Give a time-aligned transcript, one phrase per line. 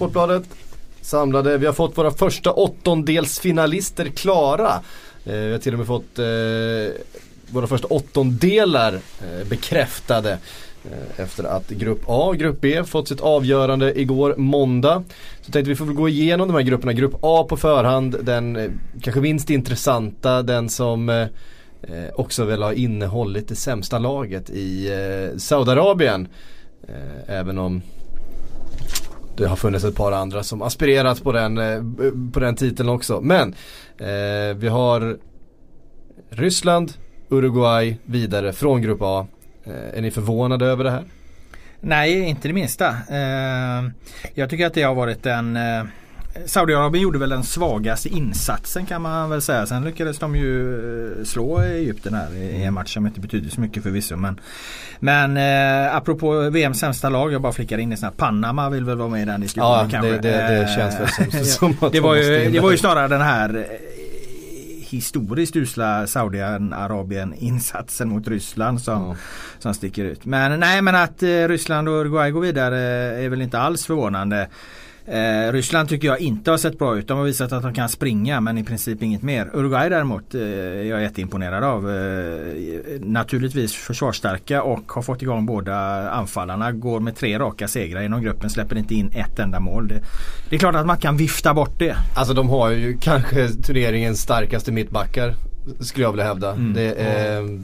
[0.00, 0.44] Sportbladet.
[1.00, 4.80] Samlade, vi har fått våra första åttondelsfinalister klara.
[5.24, 6.24] Eh, vi har till och med fått eh,
[7.50, 10.38] våra första åttondelar eh, bekräftade.
[10.84, 15.04] Eh, efter att Grupp A och Grupp B fått sitt avgörande igår måndag.
[15.40, 16.92] Så tänkte vi får väl gå igenom de här grupperna.
[16.92, 18.70] Grupp A på förhand, den eh,
[19.02, 21.26] kanske minst intressanta, den som eh,
[22.14, 24.90] också väl har innehållit det sämsta laget i
[25.36, 26.28] Saudiarabien.
[27.26, 27.82] Även om
[29.40, 31.82] det har funnits ett par andra som aspirerat på den, eh,
[32.32, 33.20] på den titeln också.
[33.20, 33.54] Men
[33.98, 35.18] eh, vi har
[36.30, 36.92] Ryssland,
[37.28, 39.26] Uruguay vidare från Grupp A.
[39.64, 41.04] Eh, är ni förvånade över det här?
[41.80, 42.88] Nej, inte det minsta.
[42.88, 43.90] Eh,
[44.34, 45.84] jag tycker att det har varit en eh,
[46.46, 49.66] Saudiarabien gjorde väl den svagaste insatsen kan man väl säga.
[49.66, 53.82] Sen lyckades de ju slå Egypten här i en match som inte betyder så mycket
[53.82, 54.16] förvisso.
[54.16, 54.40] Men,
[54.98, 58.16] men eh, apropå VMs sämsta lag, jag bara flickar in i snabbt.
[58.16, 60.10] Panama vill väl vara med i den diskussionen ja, kanske.
[60.10, 63.08] Det, det, det känns väl som, som att det, var ju, det var ju snarare
[63.08, 63.66] den här
[64.90, 69.16] historiskt usla Saudiarabien insatsen mot Ryssland som, mm.
[69.58, 70.24] som sticker ut.
[70.24, 72.78] Men nej men att eh, Ryssland och Uruguay går vidare
[73.24, 74.48] är väl inte alls förvånande.
[75.10, 77.08] Eh, Ryssland tycker jag inte har sett bra ut.
[77.08, 79.50] De har visat att de kan springa men i princip inget mer.
[79.54, 81.90] Uruguay däremot eh, är jag jätteimponerad av.
[81.90, 85.76] Eh, naturligtvis försvarsstarka och har fått igång båda
[86.10, 86.72] anfallarna.
[86.72, 88.50] Går med tre raka segrar inom gruppen.
[88.50, 89.88] Släpper inte in ett enda mål.
[89.88, 90.02] Det,
[90.50, 91.96] det, är klart att man kan vifta bort det.
[92.16, 95.34] Alltså de har ju kanske turneringens starkaste mittbackar.
[95.80, 96.52] Skulle jag vilja hävda.
[96.52, 96.72] Mm.
[96.74, 97.60] Det är,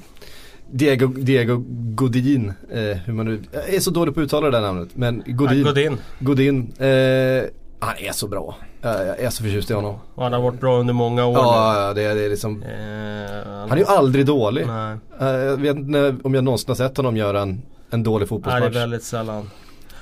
[0.76, 1.64] Diego, Diego
[1.94, 4.88] Godin, eh, hur man nu, jag är så dålig på att uttala det där namnet.
[4.94, 5.58] Men Godin.
[5.58, 5.98] Ja, Godin.
[6.18, 7.44] Godin eh,
[7.78, 8.56] han är så bra.
[8.82, 9.98] Jag är så förtjust i honom.
[10.16, 13.72] Han har varit bra under många år Ja, ja det, det är liksom eh, Han
[13.72, 14.62] är ju aldrig dålig.
[15.20, 18.60] Eh, jag vet inte om jag någonsin har sett honom göra en, en dålig fotbollsmatch.
[18.60, 19.50] Nej, det är väldigt sällan.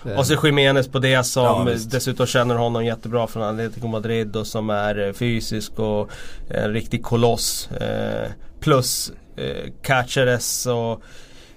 [0.07, 0.19] Eh.
[0.19, 4.47] Och så Jiménez på det som ja, dessutom känner honom jättebra från Atletico Madrid och
[4.47, 6.11] som är fysisk och
[6.49, 7.71] en riktig koloss.
[7.71, 8.31] Eh,
[8.61, 11.03] plus eh, Caceres och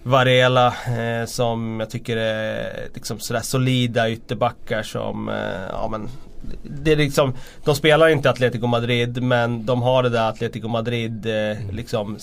[0.04, 5.36] Varela eh, som jag tycker är liksom sådär solida ytterbackar som, eh,
[5.70, 6.10] ja men
[6.64, 7.34] det är liksom,
[7.64, 12.18] de spelar inte Atletico Madrid men de har det där Atletico Madrid eh, liksom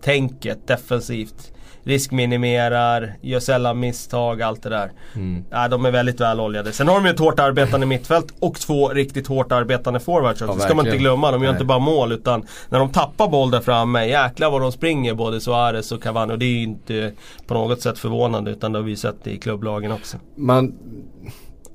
[0.00, 1.52] tänket defensivt
[1.84, 4.92] riskminimerar, gör sällan misstag, allt det där.
[5.14, 5.44] Mm.
[5.50, 6.72] Ja, de är väldigt väl oljade.
[6.72, 10.52] Sen har de ju ett hårt arbetande mittfält och två riktigt hårt arbetande forwards också.
[10.52, 11.30] Ja, det ska man inte glömma.
[11.30, 11.56] De gör Nej.
[11.56, 15.40] inte bara mål utan när de tappar boll där framme, jäklar vad de springer både
[15.40, 16.32] Suarez och Cavani.
[16.32, 17.12] Och det är ju inte
[17.46, 20.16] på något sätt förvånande utan det har vi sett i klubblagen också.
[20.36, 20.72] Man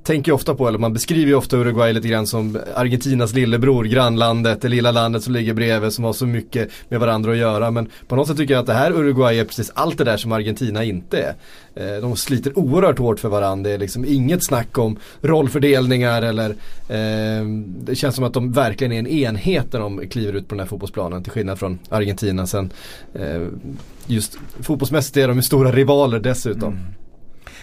[0.06, 4.62] tänker ofta på, eller man beskriver ju ofta Uruguay lite grann som Argentinas lillebror, grannlandet,
[4.62, 7.70] det lilla landet som ligger bredvid som har så mycket med varandra att göra.
[7.70, 10.16] Men på något sätt tycker jag att det här Uruguay är precis allt det där
[10.16, 11.34] som Argentina inte är.
[11.74, 16.50] Eh, de sliter oerhört hårt för varandra, det är liksom inget snack om rollfördelningar eller
[16.88, 17.46] eh,
[17.80, 20.60] Det känns som att de verkligen är en enhet när de kliver ut på den
[20.60, 22.46] här fotbollsplanen till skillnad från Argentina.
[22.46, 22.70] Sen,
[23.14, 23.46] eh,
[24.06, 26.72] just fotbollsmässigt är de stora rivaler dessutom.
[26.72, 26.84] Mm.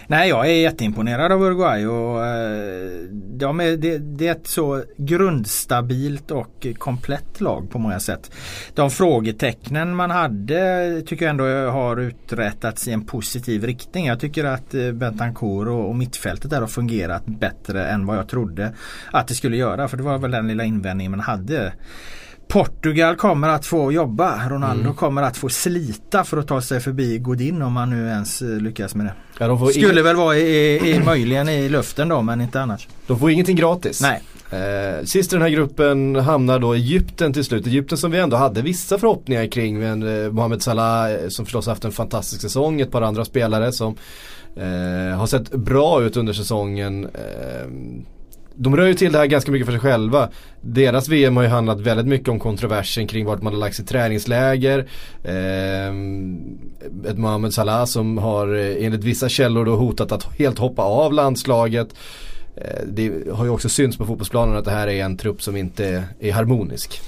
[0.06, 4.82] Nej jag är jätteimponerad av Uruguay och eh, de är, det, det, är ett så
[4.96, 8.30] grundstabilt och komplett lag på många sätt.
[8.74, 14.06] De frågetecknen man hade tycker jag ändå har uträttats i en positiv riktning.
[14.06, 18.28] Jag tycker att eh, Bentancourt och, och mittfältet där har fungerat bättre än vad jag
[18.28, 18.72] trodde
[19.10, 19.88] att det skulle göra.
[19.88, 21.72] För det var väl den lilla invändningen man hade.
[22.48, 24.48] Portugal kommer att få jobba.
[24.48, 24.94] Ronaldo mm.
[24.94, 28.48] kommer att få slita för att ta sig förbi Godin om han nu ens eh,
[28.48, 29.14] lyckas med det.
[29.38, 30.04] Ja, Skulle inget...
[30.04, 32.88] väl vara i, i, möjligen i luften då men inte annars.
[33.06, 34.00] De får ingenting gratis.
[34.00, 34.22] Nej.
[34.50, 37.66] Eh, sist i den här gruppen hamnar då Egypten till slut.
[37.66, 39.78] Egypten som vi ändå hade vissa förhoppningar kring.
[39.78, 42.80] Men eh, Mohamed Salah eh, som förstås haft en fantastisk säsong.
[42.80, 43.96] Ett par andra spelare som
[44.56, 47.04] eh, har sett bra ut under säsongen.
[47.04, 47.66] Eh,
[48.56, 50.28] de rör ju till det här ganska mycket för sig själva.
[50.60, 53.88] Deras VM har ju handlat väldigt mycket om kontroversen kring vart man har lagt sitt
[53.88, 54.78] träningsläger.
[55.22, 55.88] Eh,
[57.10, 61.12] ett Mohamed Salah som har eh, enligt vissa källor då hotat att helt hoppa av
[61.12, 61.88] landslaget.
[62.56, 65.56] Eh, det har ju också synts på fotbollsplanen att det här är en trupp som
[65.56, 67.00] inte är harmonisk.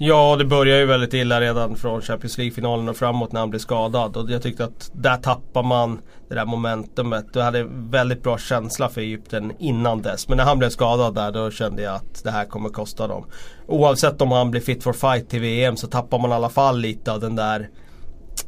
[0.00, 3.60] Ja, det börjar ju väldigt illa redan från Champions League-finalen och framåt när han blev
[3.60, 4.16] skadad.
[4.16, 7.32] Och jag tyckte att där tappar man det där momentumet.
[7.32, 10.28] Du hade väldigt bra känsla för Egypten innan dess.
[10.28, 13.24] Men när han blev skadad där då kände jag att det här kommer kosta dem.
[13.66, 16.78] Oavsett om han blir fit for fight till VM så tappar man i alla fall
[16.78, 17.68] lite av den där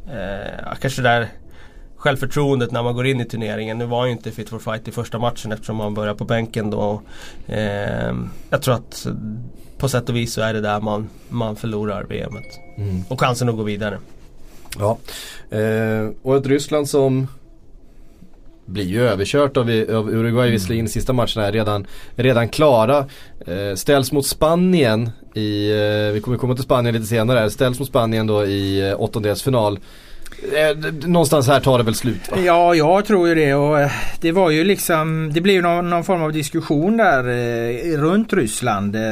[0.07, 1.29] eh, Kanske det där
[1.97, 3.79] självförtroendet när man går in i turneringen.
[3.79, 6.25] Nu var han ju inte fit for fight i första matchen eftersom han började på
[6.25, 7.03] bänken då.
[7.47, 8.15] Eh,
[8.51, 9.07] jag tror att
[9.81, 12.59] på sätt och vis så är det där man, man förlorar VMet.
[12.77, 13.03] Mm.
[13.09, 13.99] Och chansen att gå vidare.
[14.79, 14.99] Ja,
[15.51, 17.27] eh, och ett Ryssland som
[18.71, 20.53] blir ju överkört av, av Uruguay mm.
[20.53, 20.89] visserligen.
[20.89, 23.07] Sista matcherna är redan, redan klara.
[23.47, 27.89] Eh, ställs mot Spanien i, eh, vi kommer komma till Spanien lite senare, ställs mot
[27.89, 29.79] Spanien då i eh, åttondelsfinal.
[30.43, 30.77] Eh,
[31.09, 32.37] någonstans här tar det väl slut va?
[32.41, 33.55] Ja, jag tror ju det.
[33.55, 33.91] Och eh,
[34.21, 38.33] det var ju liksom, det blev ju någon, någon form av diskussion där eh, runt
[38.33, 38.97] Ryssland.
[38.97, 39.03] Eh,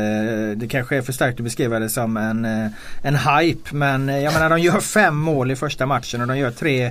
[0.57, 2.67] det kanske är för starkt att beskriva det som en, eh,
[3.03, 3.75] en hype.
[3.75, 6.91] Men eh, jag menar de gör fem mål i första matchen och de gör tre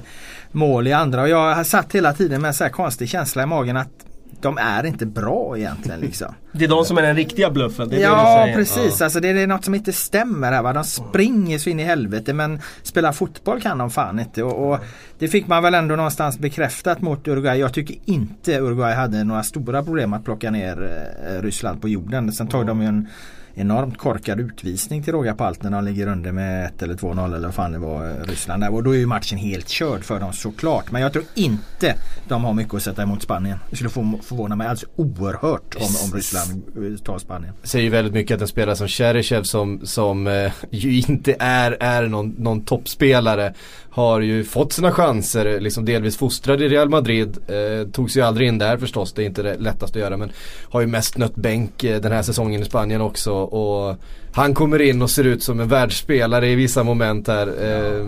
[0.51, 1.21] mål i andra.
[1.21, 4.06] Och jag har satt hela tiden med en så här konstig känsla i magen att
[4.47, 5.99] de är inte bra egentligen.
[5.99, 6.33] Liksom.
[6.51, 7.89] Det är de som är den riktiga bluffen.
[7.89, 9.05] Det är ja det precis, ja.
[9.05, 10.61] Alltså, det är något som inte stämmer här.
[10.61, 10.73] Va?
[10.73, 14.43] De springer så in i helvete men spela fotboll kan de fan inte.
[14.43, 14.79] Och, och,
[15.19, 17.59] det fick man väl ändå någonstans bekräftat mot Uruguay.
[17.59, 22.31] Jag tycker inte Uruguay hade några stora problem att plocka ner eh, Ryssland på jorden.
[22.31, 23.07] Sen tog de ju en
[23.57, 27.35] enormt korkad utvisning till råga på allt när de ligger under med 1 eller 2-0
[27.35, 28.63] eller vad fan det var eh, Ryssland.
[28.63, 30.91] Och då är ju matchen helt körd för dem såklart.
[30.91, 31.95] Men jag tror inte
[32.27, 33.59] de har mycket att sätta emot Spanien.
[33.69, 37.53] Det skulle förvåna mig alltså oerhört om, om Ryssland eh, tar Spanien.
[37.61, 41.77] Det säger väldigt mycket att en spelare som Cheryshev som, som eh, ju inte är,
[41.79, 43.53] är någon, någon toppspelare
[43.97, 47.37] har ju fått sina chanser, liksom delvis fostrad i Real Madrid.
[47.47, 50.31] Eh, tog sig aldrig in där förstås, det är inte det lättaste att göra men
[50.69, 53.33] har ju mest nött bänk eh, den här säsongen i Spanien också.
[53.33, 53.95] Och
[54.31, 57.47] han kommer in och ser ut som en världsspelare i vissa moment här.
[57.47, 58.07] Eh,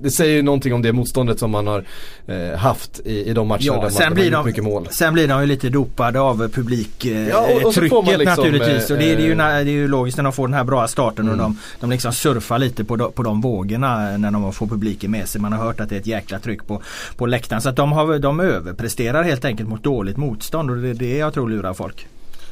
[0.00, 1.84] det säger ju någonting om det motståndet som man har
[2.26, 4.88] eh, haft i, i de matcherna ja, där man blir har gjort mycket mål.
[4.90, 8.90] Sen blir de ju lite dopade av publiktrycket eh, ja, liksom, naturligtvis.
[8.90, 10.54] och det är, det, är ju, eh, det är ju logiskt när de får den
[10.54, 11.32] här bra starten mm.
[11.32, 15.10] och de, de liksom surfar lite på, de, på de vågorna när de får publiken
[15.10, 15.40] med sig.
[15.40, 16.82] Man har hört att det är ett jäkla tryck på,
[17.16, 17.62] på läktaren.
[17.62, 21.16] Så att de, har, de överpresterar helt enkelt mot dåligt motstånd och det är det
[21.16, 22.06] jag tror lurar folk.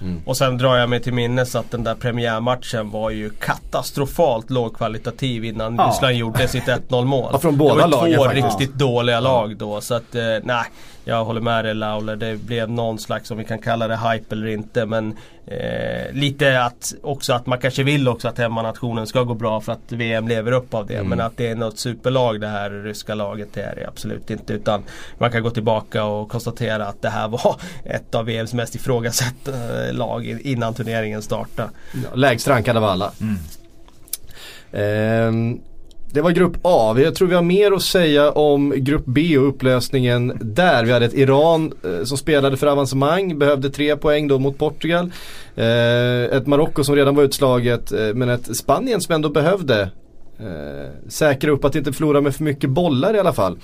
[0.04, 0.22] Mm.
[0.26, 5.44] Och sen drar jag mig till minnes att den där premiärmatchen var ju katastrofalt lågkvalitativ
[5.44, 5.88] innan ja.
[5.88, 7.30] Ryssland gjorde sitt 1-0 mål.
[7.32, 9.80] Ja, från båda det var två lagen, riktigt dåliga lag då.
[9.80, 10.64] Så att, eh, nej.
[11.06, 12.16] Jag håller med dig Lauler.
[12.16, 14.86] Det blev någon slags, om vi kan kalla det hype eller inte.
[14.86, 19.60] Men eh, lite att också att man kanske vill också att hemmanationen ska gå bra
[19.60, 20.94] för att VM lever upp av det.
[20.94, 21.08] Mm.
[21.08, 24.52] Men att det är något superlag det här ryska laget det är det absolut inte.
[24.52, 24.82] Utan
[25.18, 29.52] man kan gå tillbaka och konstatera att det här var ett av VMs mest ifrågasatta
[29.92, 31.70] lag innan turneringen startade.
[31.94, 33.12] Ja, lägst rankade av alla.
[33.20, 33.38] Mm.
[35.28, 35.60] Um,
[36.14, 36.94] det var grupp A.
[36.98, 40.84] Jag tror vi har mer att säga om grupp B och upplösningen där.
[40.84, 45.12] Vi hade ett Iran eh, som spelade för avancemang, behövde tre poäng då mot Portugal.
[45.56, 49.80] Eh, ett Marocko som redan var utslaget, eh, men ett Spanien som ändå behövde
[50.38, 53.58] eh, säkra upp att inte förlora med för mycket bollar i alla fall.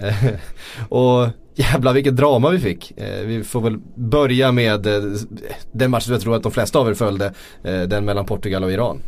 [0.00, 0.28] Eh,
[0.88, 2.92] och jävla vilket drama vi fick.
[2.96, 4.86] Eh, vi får väl börja med
[5.72, 8.72] den matchen som jag tror att de flesta av er följde, den mellan Portugal och
[8.72, 9.00] Iran.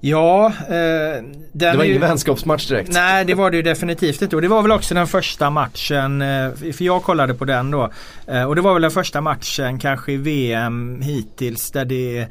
[0.00, 2.92] Ja, eh, Det var ingen vänskapsmatch direkt.
[2.92, 4.36] Nej det var det ju definitivt inte.
[4.36, 7.90] Och det var väl också den första matchen, eh, för jag kollade på den då.
[8.26, 12.26] Eh, och det var väl den första matchen kanske i VM hittills där det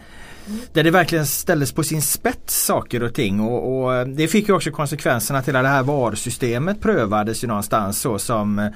[0.74, 3.39] där det verkligen ställdes på sin spets saker och ting.
[3.39, 8.01] Och, och det fick ju också konsekvenserna till att det här VAR-systemet prövades ju någonstans
[8.01, 8.72] så som Eh,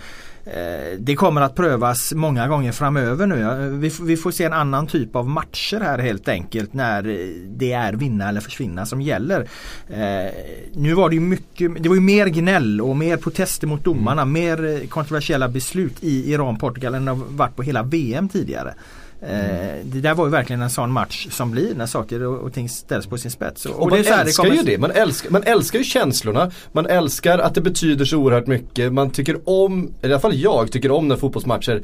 [0.98, 3.90] det kommer att prövas många gånger framöver nu.
[4.02, 7.04] Vi, får se en annan typ av matcher här helt enkelt när
[7.48, 9.48] det är vinna eller försvinna som gäller.
[9.90, 10.32] Eh,
[10.74, 14.22] nu var det ju mycket, det var ju mer gnäll och mer protester mot domarna,
[14.22, 14.34] mm.
[14.34, 18.74] mer kontroversiella beslut i Iran-Portugal än det varit på hela VM tidigare.
[19.22, 19.90] Mm.
[19.92, 23.08] Det där var ju verkligen en sån match som blir när saker och ting ställs
[23.08, 23.66] på sin spets.
[23.66, 24.56] Och, och man älskar det kommer...
[24.56, 24.78] ju det.
[24.78, 26.52] Man älskar, man älskar ju känslorna.
[26.72, 28.94] Man älskar att det betyder så oerhört mycket.
[28.94, 31.84] Man tycker om, i alla fall jag tycker om när fotbollsmatcher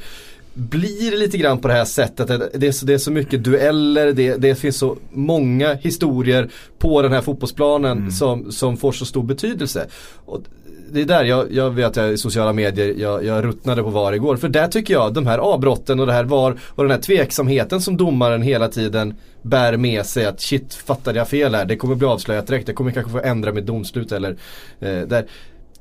[0.54, 2.28] blir lite grann på det här sättet.
[2.54, 6.50] Det är så, det är så mycket dueller, det, det finns så många historier
[6.80, 8.12] på den här fotbollsplanen mm.
[8.12, 9.88] som, som får så stor betydelse.
[10.26, 10.42] Och
[10.96, 14.14] det är där jag, jag vet att i sociala medier, jag, jag ruttnade på VAR
[14.14, 14.38] igår.
[14.38, 17.82] För där tycker jag, de här avbrotten och det här VAR och den här tveksamheten
[17.82, 21.66] som domaren hela tiden bär med sig att shit, fattade jag fel här?
[21.66, 24.38] Det kommer bli avslöjat direkt, jag kommer kanske få ändra mitt domslut eller
[24.80, 25.26] eh, där.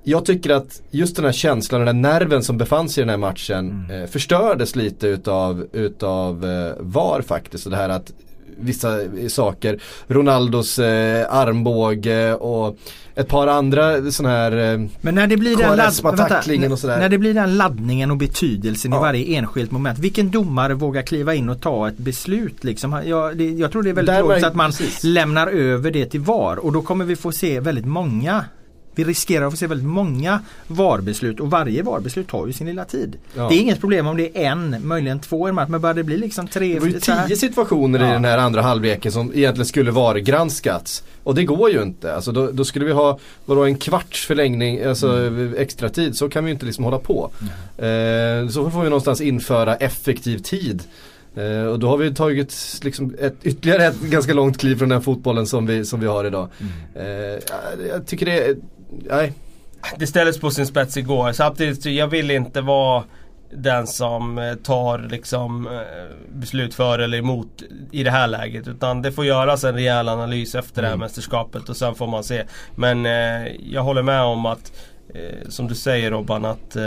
[0.06, 3.02] Jag tycker att just den här känslan och den här nerven som befann sig i
[3.02, 4.02] den här matchen mm.
[4.02, 7.66] eh, förstördes lite utav, utav eh, VAR faktiskt.
[7.66, 8.12] Och det här att
[8.58, 12.78] vissa saker, Ronaldos eh, armbåge och
[13.14, 16.98] ett par andra sådana här eh, Men när det blir den ladd, och sådär.
[16.98, 18.98] När det blir den laddningen och betydelsen ja.
[18.98, 19.98] i varje enskilt moment.
[19.98, 23.02] Vilken domare vågar kliva in och ta ett beslut liksom?
[23.04, 25.04] Jag, det, jag tror det är väldigt logiskt att man precis.
[25.04, 28.44] lämnar över det till VAR och då kommer vi få se väldigt många
[28.94, 32.84] vi riskerar att få se väldigt många VAR-beslut och varje VAR-beslut tar ju sin lilla
[32.84, 33.16] tid.
[33.36, 33.48] Ja.
[33.48, 36.04] Det är inget problem om det är en, möjligen två i match men bara det
[36.04, 36.74] blir liksom tre.
[36.74, 38.08] Det var ju tio situationer ja.
[38.08, 41.02] i den här andra halvleken som egentligen skulle vara granskats.
[41.22, 42.14] Och det går ju inte.
[42.14, 45.54] Alltså då, då skulle vi ha vadå, en kvarts förlängning, alltså mm.
[45.58, 46.16] extra tid.
[46.16, 47.30] Så kan vi ju inte liksom hålla på.
[47.78, 48.44] Mm.
[48.44, 50.82] Eh, så får vi någonstans införa effektiv tid.
[51.36, 55.02] Eh, och då har vi tagit liksom ett, ytterligare ett ganska långt kliv från den
[55.02, 56.48] fotbollen som vi, som vi har idag.
[56.58, 57.06] Mm.
[57.06, 57.40] Eh,
[57.88, 58.56] jag tycker det
[59.02, 59.32] nej.
[59.98, 61.32] Det ställdes på sin spets igår.
[61.32, 63.04] Samtidigt, jag vill inte vara
[63.52, 68.68] den som eh, tar liksom eh, beslut för eller emot i det här läget.
[68.68, 71.04] Utan det får göras en rejäl analys efter det här mm.
[71.04, 72.44] mästerskapet och sen får man se.
[72.74, 74.72] Men eh, jag håller med om att,
[75.14, 76.82] eh, som du säger Robban, att eh,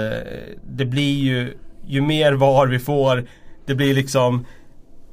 [0.70, 3.28] det blir ju, ju mer VAR vi får
[3.68, 4.46] det blir liksom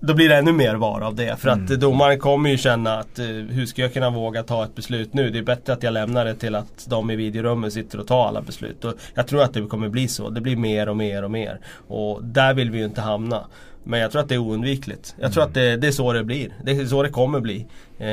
[0.06, 1.40] då blir det ännu mer var av det.
[1.40, 1.64] För mm.
[1.64, 5.14] att domaren kommer ju känna att uh, hur ska jag kunna våga ta ett beslut
[5.14, 5.30] nu?
[5.30, 8.26] Det är bättre att jag lämnar det till att de i videorummet sitter och tar
[8.26, 8.84] alla beslut.
[8.84, 10.30] Och jag tror att det kommer bli så.
[10.30, 11.60] Det blir mer och mer och mer.
[11.88, 13.44] Och där vill vi ju inte hamna.
[13.84, 15.14] Men jag tror att det är oundvikligt.
[15.20, 15.50] Jag tror mm.
[15.50, 16.52] att det, det, är så det blir.
[16.62, 17.66] Det är så det kommer bli.
[17.98, 18.06] Eh,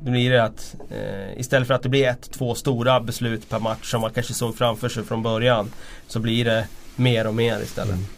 [0.00, 3.58] det blir det att eh, istället för att det blir ett, två stora beslut per
[3.58, 5.70] match som man kanske såg framför sig från början.
[6.06, 7.94] Så blir det mer och mer istället.
[7.94, 8.15] Mm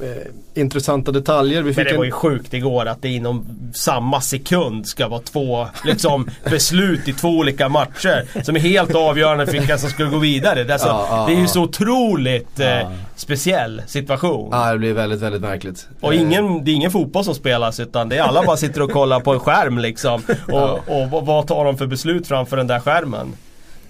[0.00, 1.62] eh, intressanta detaljer.
[1.62, 5.20] Vi fick Men det var ju sjukt igår att det inom samma sekund ska vara
[5.20, 8.42] två liksom, beslut i två olika matcher.
[8.42, 10.64] Som är helt avgörande för vilka som skulle gå vidare.
[10.64, 14.48] Det är, alltså, ja, ja, det är ju så otroligt eh, speciell situation.
[14.52, 15.88] Ja det blir väldigt, väldigt märkligt.
[16.00, 18.90] Och ingen, det är ingen fotboll som spelas utan det är alla bara sitter och
[18.90, 20.22] kollar på en skärm liksom.
[20.48, 23.32] Och, och, och vad tar de för beslut framför den där skärmen?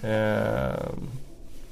[0.03, 0.09] Eh,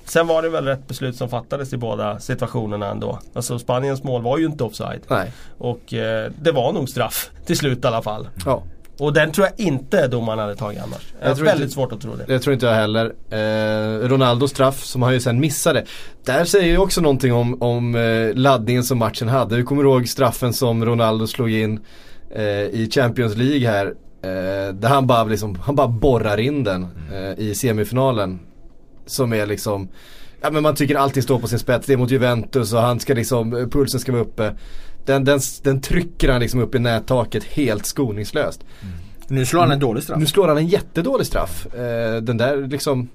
[0.05, 3.19] Sen var det väl rätt beslut som fattades i båda situationerna ändå.
[3.33, 5.01] Alltså Spaniens mål var ju inte offside.
[5.07, 5.31] Nej.
[5.57, 8.27] Och eh, det var nog straff till slut i alla fall.
[8.45, 8.63] Ja.
[8.99, 11.13] Och den tror jag inte domaren hade tagit annars.
[11.21, 12.23] Jag har väldigt inte, svårt att tro det.
[12.27, 13.13] Det tror inte jag heller.
[13.29, 15.85] Eh, Ronaldos straff som han ju sen missade.
[16.25, 19.55] Där säger ju också någonting om, om eh, laddningen som matchen hade.
[19.55, 21.79] Du kommer ihåg straffen som Ronaldo slog in
[22.35, 23.85] eh, i Champions League här.
[24.21, 28.39] Eh, där han bara, liksom, han bara borrar in den eh, i semifinalen.
[29.05, 29.87] Som är liksom
[30.41, 31.87] Ja men man tycker allting står på sin spets.
[31.87, 34.53] Det är mot Juventus och han ska liksom, pulsen ska vara uppe.
[35.05, 38.65] Den, den, den trycker han liksom upp i nättaket helt skoningslöst.
[38.81, 38.93] Mm.
[39.27, 40.19] Nu slår han en dålig straff.
[40.19, 41.75] Nu slår han en jättedålig straff.
[41.75, 43.09] Eh, den där liksom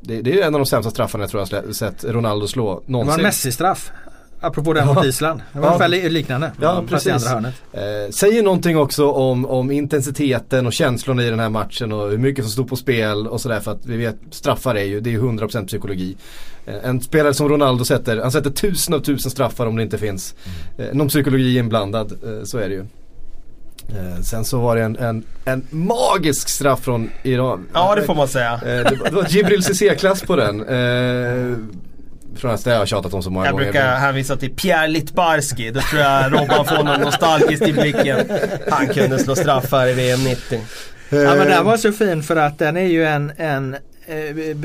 [0.00, 2.96] det, det, är en av de sämsta straffarna jag tror jag sett Ronaldo slå någonsin.
[2.96, 3.92] Det var en Messi-straff.
[4.40, 5.40] Apropå den mot Island.
[5.52, 5.74] Det var ja.
[5.74, 6.52] ungefär liknande.
[6.60, 7.26] Ja, precis.
[7.26, 12.18] Eh, säger någonting också om, om intensiteten och känslorna i den här matchen och hur
[12.18, 13.60] mycket som stod på spel och sådär.
[13.60, 16.16] För att vi vet, straffar är ju, det är ju 100% psykologi.
[16.66, 19.98] Eh, en spelare som Ronaldo sätter, han sätter tusen av tusen straffar om det inte
[19.98, 20.34] finns
[20.76, 20.90] mm.
[20.90, 22.12] eh, någon psykologi inblandad.
[22.12, 22.84] Eh, så är det ju.
[23.88, 27.68] Eh, sen så var det en, en, en, magisk straff från Iran.
[27.74, 28.52] Ja det får man säga.
[28.52, 30.64] Eh, det, var, det var Jibril Cissé-klass på den.
[32.36, 33.66] Från att jag har tjatat om så många jag gånger.
[33.66, 35.70] Jag brukar hänvisa till Pierre Littbarski.
[35.70, 38.30] Då tror jag Robban får något nostalgiskt i blicken.
[38.70, 40.60] Han kunde slå straffar i VM 90.
[41.10, 43.76] Ja men den var så fin för att den är ju en, en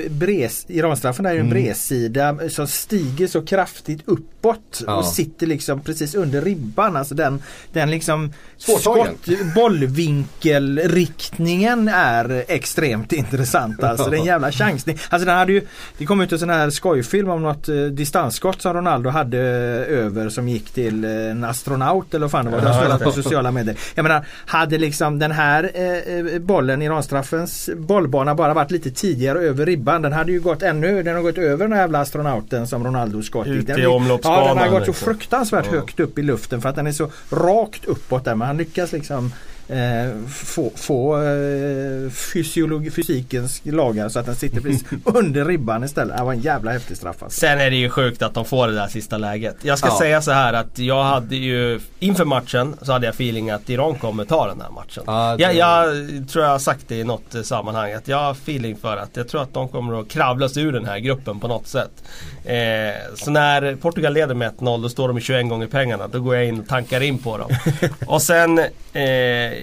[0.10, 1.54] bres, Iranstraffen är ju en mm.
[1.54, 4.96] bredsida som stiger så kraftigt uppåt ja.
[4.96, 6.96] och sitter liksom precis under ribban.
[6.96, 7.42] Alltså den,
[7.74, 13.84] den liksom skott, bollvinkelriktningen är extremt intressant.
[13.84, 14.98] Alltså det är en jävla chansning.
[15.10, 15.62] Alltså den hade ju,
[15.98, 20.30] det kom ut en sån här skojfilm om något eh, distansskott som Ronaldo hade över
[20.30, 22.62] som gick till eh, en astronaut eller vad fan det var.
[22.62, 23.78] Det har spelat på sociala medier.
[23.96, 29.50] Jag menar, hade liksom den här eh, bollen, Iranstraffens bollbana bara varit lite tidigare tidigare
[29.50, 30.01] över ribban.
[30.01, 33.22] Den hade ju gått ännu, den har gått över den här jävla astronauten som Ronaldo
[33.24, 34.48] skott Ut i omloppsbanan.
[34.48, 35.72] Ja, den har gått så fruktansvärt ja.
[35.72, 38.36] högt upp i luften för att den är så rakt uppåt där.
[38.36, 39.32] Men han lyckas liksom
[39.68, 46.18] eh, få, få eh, fysiologi, fysikens lagar så att den sitter precis under ribban istället.
[46.18, 47.40] Det var en jävla häftig straff alltså.
[47.40, 49.58] Sen är det ju sjukt att de får det där sista läget.
[49.62, 50.00] Jag ska ja.
[50.00, 53.96] säga så här att jag hade ju inför matchen så hade jag feeling att Iran
[53.96, 55.04] kommer ta den här matchen.
[55.08, 55.44] Ja, det...
[55.44, 58.98] jag, jag, tror jag har sagt det i något sammanhang att jag har feeling för
[58.98, 61.68] att jag tror att de kommer att kravla sig ur den här gruppen på något
[61.68, 62.04] sätt.
[62.46, 66.08] Eh, så när Portugal leder med 1-0 då står de i 21 gånger pengarna.
[66.08, 67.50] Då går jag in och tankar in på dem.
[68.08, 68.60] och sen
[68.94, 69.55] eh,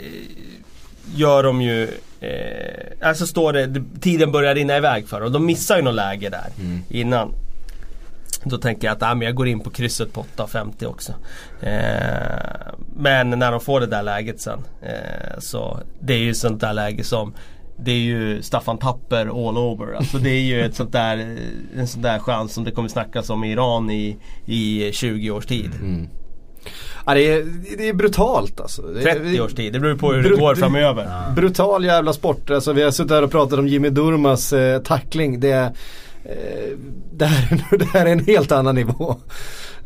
[1.14, 1.88] gör de ju
[2.20, 6.28] eh, Alltså står det, tiden börjar rinna iväg för och de missar ju något läge
[6.28, 6.82] där mm.
[6.88, 7.34] innan.
[8.44, 11.12] Då tänker jag att ah, men jag går in på krysset på 8.50 också.
[11.60, 16.60] Eh, men när de får det där läget sen eh, så det är ju sånt
[16.60, 17.34] där läge som
[17.76, 19.92] det är ju Staffan Tapper all over.
[19.92, 21.38] Alltså det är ju ett sånt där,
[21.76, 25.46] en sån där chans som det kommer snackas om i Iran i, i 20 års
[25.46, 25.70] tid.
[25.80, 26.08] Mm.
[27.06, 27.44] Ja, det, är,
[27.78, 28.82] det är brutalt alltså.
[29.02, 31.04] 30 års tid, det beror på hur det går framöver.
[31.04, 31.34] Ja.
[31.34, 32.50] Brutal jävla sport.
[32.50, 35.40] Alltså, vi har suttit här och pratat om Jimmy Durmas eh, tackling.
[35.40, 35.72] Det,
[36.24, 36.78] eh,
[37.12, 39.16] det, här, det här är en helt annan nivå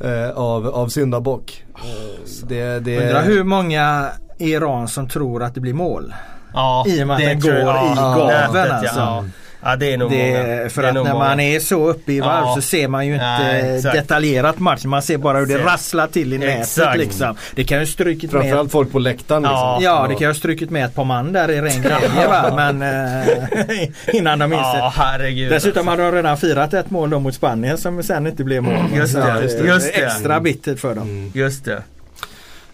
[0.01, 1.65] eh, av, av syndabock.
[1.75, 2.99] Oh, det, det...
[2.99, 4.09] Undrar hur många
[4.39, 6.15] i Iran som tror att det blir mål.
[6.55, 9.01] Ja, I och med att den går i gaveln alltså.
[9.01, 9.25] Ja.
[9.63, 10.71] Ja det är nog det, många.
[10.71, 11.15] För att när många.
[11.15, 12.55] man är så uppe i varv ja.
[12.55, 14.91] så ser man ju inte Nej, detaljerat matchen.
[14.91, 16.99] Man ser bara hur det rasslar till i nätet exakt.
[16.99, 17.37] liksom.
[17.55, 18.41] Det kan ju strukit med.
[18.43, 19.59] Framförallt folk på läktaren liksom.
[19.59, 22.53] Ja, ja det kan ju ha strukit med ett par man där i ren glädje.
[22.57, 26.03] Men eh, innan de minns ja, herregud, Dessutom alltså.
[26.03, 28.75] hade de redan firat ett mål då mot Spanien som sen inte blev mål.
[28.91, 29.65] Det, just det.
[29.65, 30.05] Just det.
[30.05, 31.09] Extra bittert för dem.
[31.09, 31.31] Mm.
[31.35, 31.83] Just det.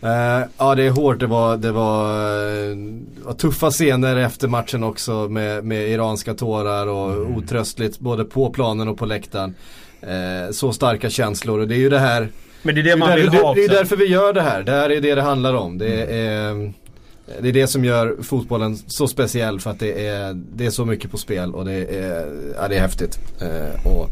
[0.04, 2.26] Uh, ja det är hårt, det var, det var,
[2.71, 7.37] uh, tuffa scener efter matchen också med, med iranska tårar och mm.
[7.37, 9.54] otröstligt både på planen och på läktaren.
[10.02, 12.28] Uh, så starka känslor och det är ju det här
[12.62, 13.54] Men det är det man vill det, ha också.
[13.54, 15.78] Det är därför vi gör det här, det här är det det handlar om.
[15.78, 16.66] Det mm.
[16.66, 16.73] är,
[17.40, 20.85] det är det som gör fotbollen så speciell för att det är, det är så
[20.85, 22.26] mycket på spel och det är,
[22.61, 23.18] ja, det är häftigt.
[23.85, 24.09] och,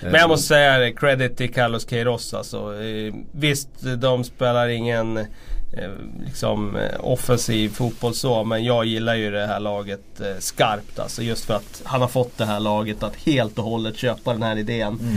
[0.00, 2.82] men jag måste säga credit till Carlos Queiroz alltså.
[2.82, 5.90] Eh, visst, de spelar ingen eh,
[6.24, 8.44] liksom eh, offensiv fotboll så.
[8.44, 11.22] Men jag gillar ju det här laget skarpt alltså.
[11.22, 14.42] Just för att han har fått det här laget att helt och hållet köpa den
[14.42, 14.98] här idén.
[15.00, 15.16] Mm.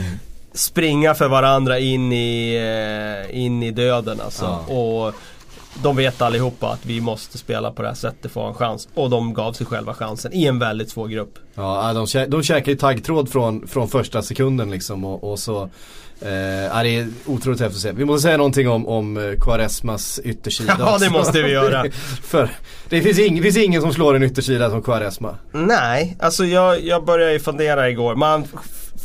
[0.52, 4.44] Springa för varandra in i, in i döden alltså.
[4.68, 4.74] Ja.
[4.74, 5.14] Och
[5.82, 8.54] de vet allihopa att vi måste spela på det här sättet för att ha en
[8.54, 8.88] chans.
[8.94, 11.38] Och de gav sig själva chansen i en väldigt svår grupp.
[11.54, 15.70] Ja, de, kä de käkar ju taggtråd från, från första sekunden liksom och, och så
[16.20, 17.92] Eh, det är otroligt häftigt att se.
[17.92, 20.76] Vi måste säga någonting om, om eh, Quaresmas yttersida.
[20.78, 21.90] Ja det måste vi göra.
[22.22, 22.50] För
[22.88, 25.34] det finns, ing, finns ingen som slår en yttersida som Quaresma.
[25.52, 28.14] Nej, alltså jag, jag började ju fundera igår.
[28.14, 28.44] Man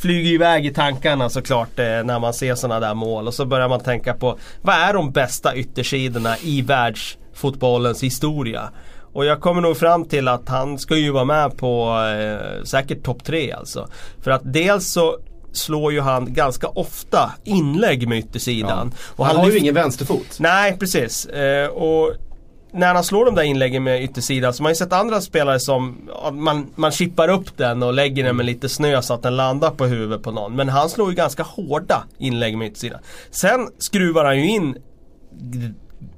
[0.03, 3.27] flyger iväg i tankarna såklart eh, när man ser sådana där mål.
[3.27, 8.70] Och så börjar man tänka på vad är de bästa yttersidorna i världsfotbollens historia?
[9.13, 13.03] Och jag kommer nog fram till att han ska ju vara med på eh, säkert
[13.03, 13.87] topp tre alltså.
[14.22, 15.18] För att dels så
[15.53, 18.92] slår ju han ganska ofta inlägg med yttersidan.
[18.94, 19.13] Ja.
[19.16, 20.39] Och han, han har ju ingen vänsterfot.
[20.39, 21.25] Nej precis.
[21.25, 22.13] Eh, och
[22.74, 25.59] när han slår de där inläggen med yttersidan så man har ju sett andra spelare
[25.59, 29.36] som man, man chippar upp den och lägger den med lite snö så att den
[29.36, 30.55] landar på huvudet på någon.
[30.55, 33.00] Men han slår ju ganska hårda inlägg med yttersidan.
[33.31, 34.77] Sen skruvar han ju in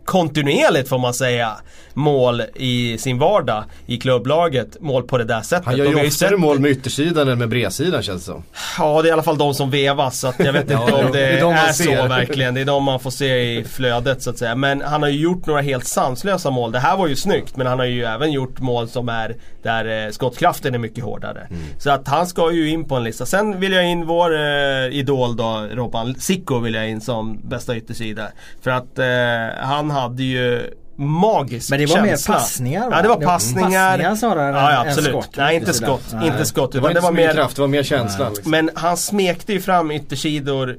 [0.05, 1.57] kontinuerligt får man säga
[1.93, 4.81] mål i sin vardag i klubblaget.
[4.81, 5.65] Mål på det där sättet.
[5.65, 8.43] Han gör ju oftare mål med yttersidan än med bredsidan känns det som.
[8.77, 11.19] Ja det är i alla fall de som vevas så jag vet inte om det,
[11.19, 12.53] det är, är så verkligen.
[12.53, 14.55] Det är de man får se i flödet så att säga.
[14.55, 16.71] Men han har ju gjort några helt sanslösa mål.
[16.71, 20.05] Det här var ju snyggt men han har ju även gjort mål som är där
[20.05, 21.47] eh, skottkraften är mycket hårdare.
[21.49, 21.61] Mm.
[21.77, 23.25] Så att han ska ju in på en lista.
[23.25, 27.77] Sen vill jag in vår eh, idol då, Robban Sicko vill jag in som bästa
[27.77, 28.27] yttersida.
[28.61, 32.33] För att eh, han hade ju magisk Men det var känsla.
[32.33, 32.95] mer passningar va?
[32.95, 33.89] Ja det var passningar.
[33.89, 35.09] Passningar snarare ja, ja, absolut.
[35.09, 35.37] skott.
[35.37, 36.13] Nej inte skott.
[36.13, 36.27] Nej.
[36.27, 36.71] Inte skott.
[36.71, 38.29] Det var inte det var mer kraft, det var mer känsla.
[38.29, 38.51] Liksom.
[38.51, 40.77] Men han smekte ju fram yttersidor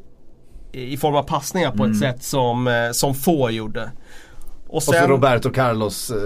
[0.73, 1.93] i form av passningar på mm.
[1.93, 3.91] ett sätt som, eh, som få gjorde.
[4.69, 6.11] Och, sen, och så Roberto Carlos.
[6.11, 6.17] Eh...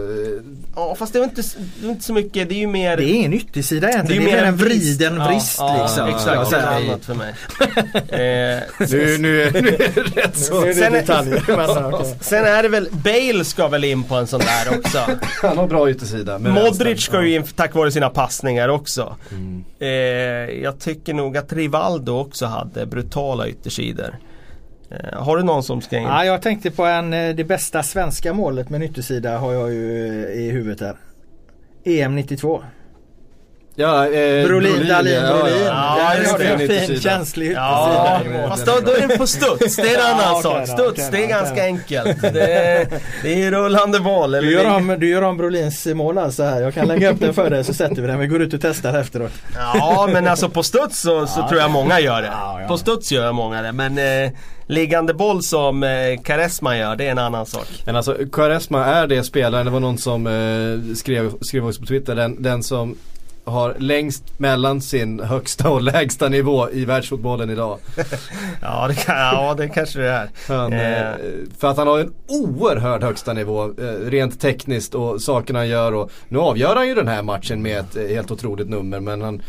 [0.76, 1.42] Ja fast det är inte,
[1.80, 4.30] det är inte så mycket, det är ju mer Det är ingen yttersida egentligen, det
[4.30, 6.08] är, det är mer en vriden vrist ja, liksom.
[6.08, 7.34] Ja, exakt, det är annat för mig.
[8.08, 10.64] eh, nu, nu, nu är det rätt så.
[10.64, 11.04] Nu sen, är,
[12.24, 14.98] sen är det väl, Bale ska väl in på en sån där också.
[15.42, 16.38] Han har bra yttersida.
[16.38, 19.16] Modric ska ju in tack vare sina passningar också.
[19.30, 19.64] Mm.
[19.78, 19.88] Eh,
[20.62, 24.18] jag tycker nog att Rivaldo också hade brutala yttersidor.
[24.90, 26.02] Eh, har du någon som ska in?
[26.02, 29.72] Ja, jag tänkte på en, eh, det bästa svenska målet med en yttersida har jag
[29.72, 30.96] ju eh, i huvudet här.
[31.84, 32.62] EM 92.
[33.80, 35.64] Ja, eh, Brolin, Brolin, Dahlin, ja, Brolin.
[35.64, 39.26] Ja, ja, Där har du en fin känslig ja, Fast då, då är det på
[39.26, 40.68] studs, det är en annan ja, sak.
[40.68, 42.22] Studs, okay, det är ganska enkelt.
[42.22, 42.88] Det är,
[43.22, 44.32] det är rullande boll.
[44.32, 46.60] Du gör, om, du gör om Brolins mål alltså här.
[46.60, 48.18] Jag kan lägga upp den för dig så sätter vi den.
[48.18, 49.32] Vi går ut och testar efteråt.
[49.54, 52.32] Ja, men alltså på studs så, så tror jag många gör det.
[52.68, 53.72] På studs gör många det.
[53.72, 54.32] Men eh,
[54.66, 57.66] liggande boll som eh, Karesma gör, det är en annan sak.
[57.86, 61.86] Men alltså Karesma är det spelaren, det var någon som eh, skrev, skrev också på
[61.86, 62.96] Twitter, den, den som
[63.50, 67.78] har längst mellan sin högsta och lägsta nivå i världsfotbollen idag.
[68.62, 70.30] ja, det kan, ja det kanske det är.
[70.48, 71.00] Han, eh.
[71.00, 71.14] eh.
[71.58, 75.94] För att han har en oerhörd högsta nivå eh, rent tekniskt och sakerna han gör.
[75.94, 79.22] Och nu avgör han ju den här matchen med ett eh, helt otroligt nummer men
[79.22, 79.42] han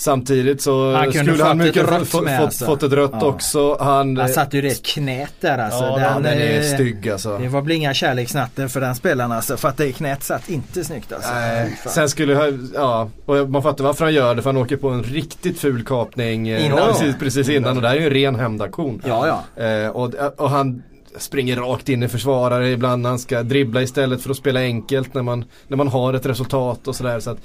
[0.00, 2.64] Samtidigt så han skulle han mycket rött fått, med, alltså.
[2.64, 3.26] fått ett rött ja.
[3.26, 3.76] också.
[3.80, 5.84] Han, han satte ju det knät där alltså.
[5.84, 7.38] Ja, den, den är stygg alltså.
[7.38, 9.56] Det var väl inga kärleksnatter för den spelaren alltså.
[9.56, 11.30] För att det knät satt inte snyggt alltså.
[11.32, 11.80] Nej.
[11.86, 15.02] Sen skulle ja, och man fattar varför han gör det för han åker på en
[15.02, 16.78] riktigt ful kapning eh, innan.
[16.78, 19.02] precis, precis innan och det här är ju en ren hämndaktion.
[19.06, 19.64] Ja, ja.
[19.64, 20.82] Eh, och, och han
[21.18, 23.06] springer rakt in i försvarare ibland.
[23.06, 26.88] Han ska dribbla istället för att spela enkelt när man, när man har ett resultat
[26.88, 27.20] och sådär.
[27.20, 27.36] Så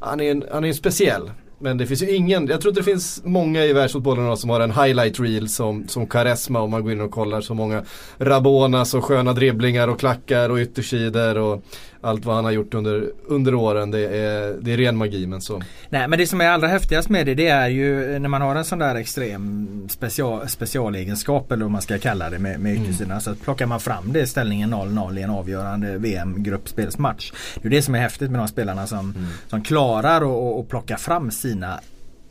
[0.00, 1.30] han är en, han är en speciell.
[1.62, 4.60] Men det finns ju ingen, jag tror inte det finns många i världsfotbollen som har
[4.60, 7.84] en highlight reel som, som Karesma om man går in och kollar så många
[8.18, 11.64] Rabonas och sköna dribblingar och klackar och yttersidor och
[12.02, 13.90] allt vad han har gjort under, under åren.
[13.90, 15.62] Det är, det är ren magi men så.
[15.88, 18.56] Nej men det som är allra häftigast med det det är ju när man har
[18.56, 23.10] en sån där extrem special, specialegenskap eller vad man ska kalla det med, med yttersidan.
[23.10, 23.20] Mm.
[23.20, 27.32] Så plockar man fram det ställningen 0-0 i en avgörande VM-gruppspelsmatch.
[27.62, 29.26] Det är det som är häftigt med de spelarna som, mm.
[29.48, 31.80] som klarar att plocka fram sina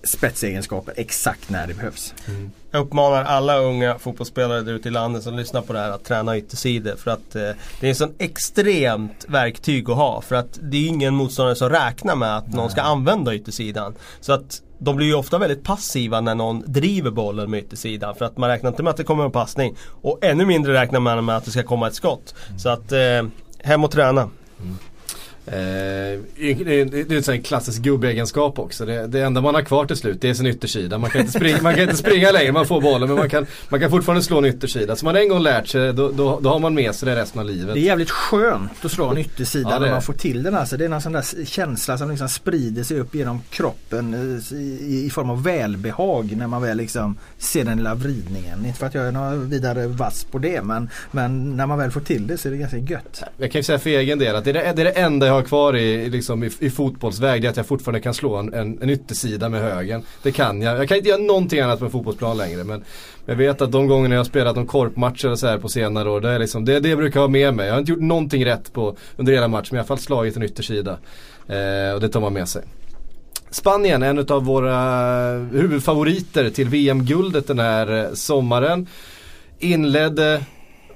[0.04, 2.14] spetsegenskaper exakt när det behövs.
[2.28, 2.52] Mm.
[2.72, 6.04] Jag uppmanar alla unga fotbollsspelare där ute i landet som lyssnar på det här att
[6.04, 6.96] träna yttersidor.
[6.96, 10.22] För att eh, det är en sån extremt verktyg att ha.
[10.22, 12.56] För att det är ingen motståndare som räknar med att Nej.
[12.56, 13.96] någon ska använda yttersidan.
[14.20, 18.16] Så att de blir ju ofta väldigt passiva när någon driver bollen med yttersidan.
[18.16, 19.76] För att man räknar inte med att det kommer en passning.
[20.02, 22.36] Och ännu mindre räknar man med att det ska komma ett skott.
[22.48, 22.60] Mm.
[22.60, 23.24] Så att eh,
[23.64, 24.22] hem och träna.
[24.22, 24.78] Mm.
[25.46, 25.54] Eh,
[26.36, 28.86] det är en klassisk gubbegenskap också.
[28.86, 30.98] Det, det enda man har kvar till slut det är sin yttersida.
[30.98, 33.46] Man kan inte springa, man kan inte springa längre, man får bollen men man kan,
[33.70, 34.96] man kan fortfarande slå en yttersida.
[34.96, 37.40] Så man en gång lärt sig då, då, då har man med sig det resten
[37.40, 37.74] av livet.
[37.74, 40.56] Det är jävligt skönt att slå en yttersida ja, när man får till den.
[40.56, 40.78] Alltså.
[40.78, 45.06] Det är någon sån där känsla som liksom sprider sig upp genom kroppen eh, i,
[45.06, 48.66] i form av välbehag när man väl liksom ser den lilla vridningen.
[48.66, 51.92] Inte för att jag är någon vidare vass på det men, men när man väl
[51.92, 53.24] får till det så är det ganska gött.
[53.38, 55.31] Jag kan ju säga för egen del att det är det, det, är det enda
[55.32, 58.36] jag har kvar i, liksom, i, i fotbollsväg det är att jag fortfarande kan slå
[58.36, 60.04] en, en, en yttersida med högen.
[60.24, 60.80] Det kan jag.
[60.80, 62.64] Jag kan inte göra någonting annat med fotbollsplan längre.
[62.64, 62.84] Men
[63.26, 66.10] jag vet att de gångerna jag har spelat de korpmatcher och så här på senare
[66.10, 66.22] år.
[66.22, 67.66] Det är liksom, det, det brukar jag ha med mig.
[67.66, 69.98] Jag har inte gjort någonting rätt på under hela matchen men jag har i alla
[69.98, 70.92] fall slagit en yttersida.
[71.48, 72.64] Eh, och det tar man med sig.
[73.50, 74.80] Spanien, en av våra
[75.38, 78.88] huvudfavoriter till VM-guldet den här eh, sommaren.
[79.60, 80.42] Inledde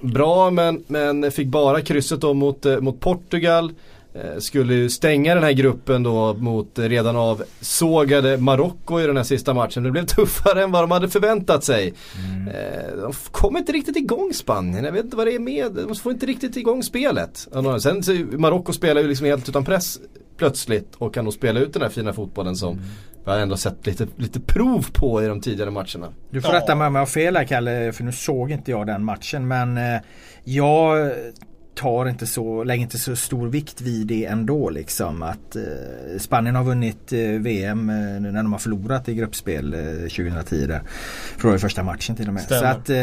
[0.01, 3.71] bra men, men fick bara krysset då mot, eh, mot Portugal.
[4.15, 9.23] Eh, skulle ju stänga den här gruppen då mot redan avsågade Marocko i den här
[9.23, 9.84] sista matchen.
[9.84, 11.93] Det blev tuffare än vad de hade förväntat sig.
[12.28, 12.47] Mm.
[12.47, 14.86] Eh, de kom inte riktigt igång Spanien.
[14.86, 15.71] Jag vet inte vad det är med.
[15.71, 17.47] De får inte riktigt igång spelet.
[17.82, 18.04] Sen
[18.38, 19.99] Marocko spelar ju liksom helt utan press
[20.38, 22.86] plötsligt och kan nog spela ut den här fina fotbollen som mm.
[23.25, 26.13] vi har ändå sett lite, lite prov på i de tidigare matcherna.
[26.30, 28.88] Du får rätta mig om jag har fel här Kalle, för nu såg inte jag
[28.88, 29.47] den matchen.
[29.47, 30.01] Men eh,
[30.43, 31.12] jag
[31.75, 35.23] tar inte så, lägger inte så stor vikt vid det ändå liksom.
[35.23, 35.63] Att eh,
[36.19, 40.81] Spanien har vunnit eh, VM eh, när de har förlorat i gruppspel eh, 2010 där.
[41.38, 42.43] Förlorade första matchen till och med.
[42.43, 42.95] Så att, eh,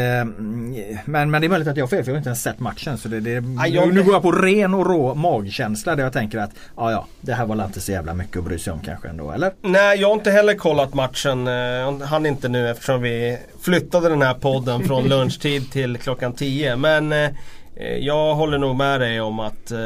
[1.05, 2.59] men, men det är möjligt att jag har fel för jag har inte ens sett
[2.59, 2.97] matchen.
[2.97, 6.13] Så det, det, ah, jag, nu går jag på ren och rå magkänsla där jag
[6.13, 8.79] tänker att ja, ja, det här var inte så jävla mycket att bry sig om
[8.79, 9.53] kanske ändå, eller?
[9.61, 11.47] Nej, jag har inte heller kollat matchen.
[11.47, 16.75] Eh, hann inte nu eftersom vi flyttade den här podden från lunchtid till klockan 10.
[16.75, 17.29] Men eh, Eh,
[17.99, 19.79] jag håller nog med dig om att eh,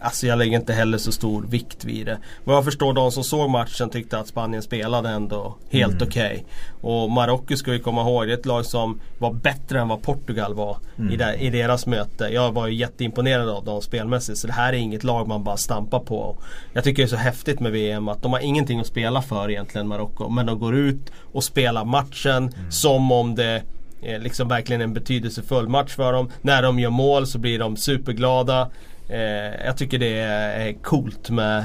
[0.00, 2.18] Alltså jag lägger inte heller så stor vikt vid det.
[2.44, 6.08] Vad jag förstår de som såg matchen tyckte att Spanien spelade ändå helt mm.
[6.08, 6.44] okej.
[6.80, 6.92] Okay.
[6.92, 10.02] Och Marocko ska vi komma ihåg, det är ett lag som var bättre än vad
[10.02, 11.12] Portugal var mm.
[11.12, 12.24] i, det, i, deras möte.
[12.24, 14.38] Jag var ju jätteimponerad av dem spelmässigt.
[14.38, 16.36] Så det här är inget lag man bara stampar på.
[16.72, 19.50] Jag tycker det är så häftigt med VM att de har ingenting att spela för
[19.50, 20.28] egentligen Marocko.
[20.28, 22.70] Men de går ut och spelar matchen mm.
[22.70, 23.62] som om det
[24.02, 26.30] eh, liksom verkligen en betydelsefull match för dem.
[26.40, 28.70] När de gör mål så blir de superglada.
[29.08, 31.64] Eh, jag tycker det är coolt med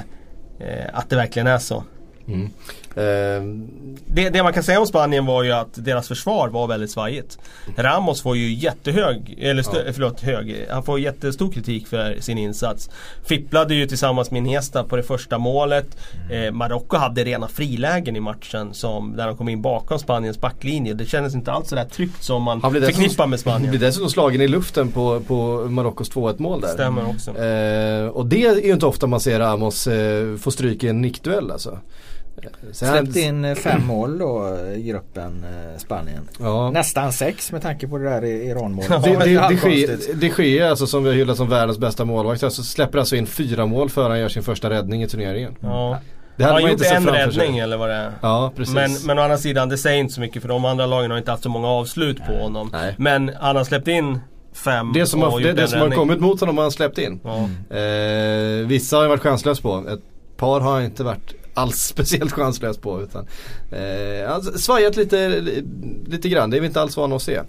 [0.60, 1.84] eh, att det verkligen är så.
[2.28, 2.50] Mm.
[2.98, 3.04] Uh,
[4.06, 7.38] det, det, man kan säga om Spanien var ju att deras försvar var väldigt svajigt.
[7.78, 9.92] Ramos får ju jättehög, eller stö, ja.
[9.94, 12.90] förlåt hög, han får jättestor kritik för sin insats.
[13.24, 15.98] Fipplade ju tillsammans med Iniesta på det första målet.
[16.26, 16.44] Mm.
[16.44, 20.94] Eh, Marocko hade rena frilägen i matchen som, där de kom in bakom Spaniens backlinje.
[20.94, 23.62] Det kändes inte alls sådär tryggt som man förknippar med Spanien.
[23.62, 26.68] Han blir dessutom slagen i luften på, på Marockos 2-1 mål där.
[26.68, 27.32] Stämmer också.
[27.32, 31.02] Eh, och det är ju inte ofta man ser Ramos eh, få stryk i en
[31.02, 31.80] nickduell alltså.
[32.72, 36.30] Sen Släppte in eh, fem mål då i gruppen eh, Spanien.
[36.40, 36.72] Ja.
[36.72, 38.90] Nästan sex med tanke på det där Iran-målet.
[38.90, 42.06] Ja, det, det, det, sker, det sker alltså som vi har hyllat som världens bästa
[42.06, 42.44] målvakt.
[42.44, 45.56] Alltså släpper alltså in fyra mål före han gör sin första räddning i turneringen.
[45.60, 46.00] Ja.
[46.36, 48.12] Det hade han har gjort en räddning eller vad det är.
[48.22, 48.76] Ja, precis.
[48.76, 51.18] Men, men å andra sidan, det säger inte så mycket för de andra lagen har
[51.18, 52.28] inte haft så många avslut Nej.
[52.28, 52.70] på honom.
[52.74, 52.96] Nej.
[52.98, 54.20] Men han har släppt in
[54.54, 57.20] fem Det som, har, det, det som har kommit mot honom har han släppt in.
[57.24, 57.50] Ja.
[57.78, 59.86] Eh, vissa har han varit chanslös på.
[59.90, 63.02] Ett par har han inte varit alls speciellt chanslös på.
[63.02, 63.28] Utan,
[63.72, 65.42] eh, alltså, svajat lite,
[66.06, 67.42] lite grann, det är vi inte alls vana att se.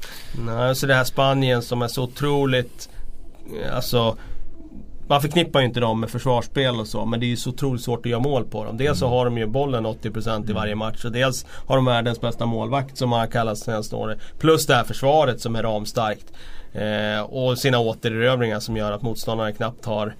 [0.47, 2.89] Nej, så det här Spanien som är så otroligt,
[3.63, 4.17] eh, alltså
[5.09, 7.83] man förknippar ju inte dem med försvarsspel och så men det är ju så otroligt
[7.83, 8.77] svårt att göra mål på dem.
[8.77, 12.21] Dels så har de ju bollen 80% i varje match och dels har de världens
[12.21, 14.19] bästa målvakt som har kallats senaste året.
[14.39, 16.33] Plus det här försvaret som är ramstarkt.
[16.73, 20.15] Eh, och sina återerövringar som gör att motståndarna knappt har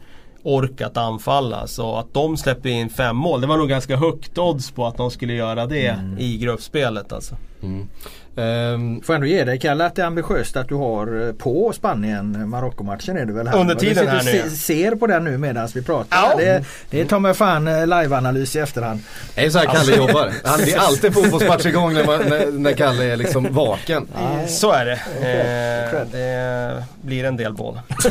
[0.45, 1.67] orkat anfalla.
[1.67, 4.97] Så att de släpper in fem mål, det var nog ganska högt odds på att
[4.97, 6.19] de skulle göra det mm.
[6.19, 7.37] i gruppspelet alltså.
[7.63, 7.89] Mm.
[8.37, 11.73] Um, Får ändå ge dig Kalle att det är ambitiöst att du har eh, på
[11.73, 13.61] Spanien Marocko-matchen är det väl här?
[13.61, 14.43] Under tiden här nu.
[14.45, 16.17] Du ser på den nu medan vi pratar.
[16.17, 16.35] Ja.
[16.37, 19.01] Det, det tar mig fan eh, liveanalys i efterhand.
[19.35, 19.97] Det är så här Kalle alltså.
[19.97, 20.33] jobbar.
[20.45, 24.07] Han, det är alltid fotbollsmatch igång när, man, när, när Kalle är liksom vaken.
[24.15, 24.49] Nej.
[24.49, 24.93] Så är det.
[24.93, 27.81] Eh, det blir en del boll.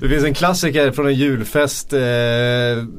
[0.00, 1.92] det finns en klassiker från en julfest.
[1.92, 2.00] Eh,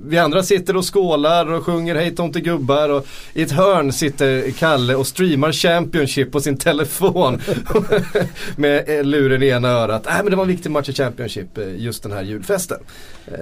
[0.07, 4.96] vi andra sitter och skålar och sjunger Hej tomtegubbar och i ett hörn sitter Kalle
[4.97, 7.41] och streamar Championship på sin telefon.
[8.55, 10.07] med eh, luren i ena örat.
[10.07, 12.77] Äh, men det var en viktig match i Championship eh, just den här julfesten.
[13.27, 13.33] Eh,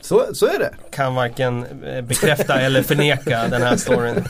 [0.00, 0.70] så, så är det.
[0.90, 1.64] Kan varken
[2.08, 4.24] bekräfta eller förneka den här storyn.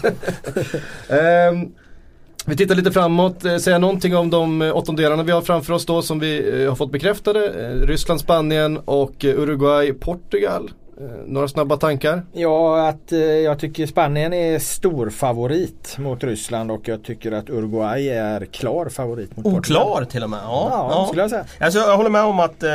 [1.09, 1.73] um,
[2.47, 6.18] vi tittar lite framåt, säga någonting om de åttondelarna vi har framför oss då som
[6.18, 7.40] vi har fått bekräftade.
[7.87, 10.71] Ryssland, Spanien och Uruguay, Portugal.
[11.00, 12.22] Eh, några snabba tankar?
[12.32, 17.50] Ja, att eh, jag tycker Spanien är stor favorit mot Ryssland och jag tycker att
[17.50, 19.82] Uruguay är klar favorit mot Portugal.
[19.82, 20.40] Oklar till och med?
[20.42, 21.06] Ja, ja, ja.
[21.06, 21.44] skulle jag säga.
[21.61, 22.68] Alltså, jag håller med om att eh,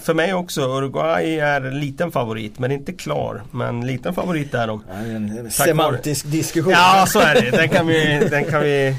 [0.00, 3.42] för mig också Uruguay är liten favorit men inte klar.
[3.50, 4.82] Men liten favorit är de.
[4.88, 6.72] Ja, en semantisk diskussion.
[6.72, 7.50] Ja, så är det.
[7.50, 8.96] Den kan vi, den kan vi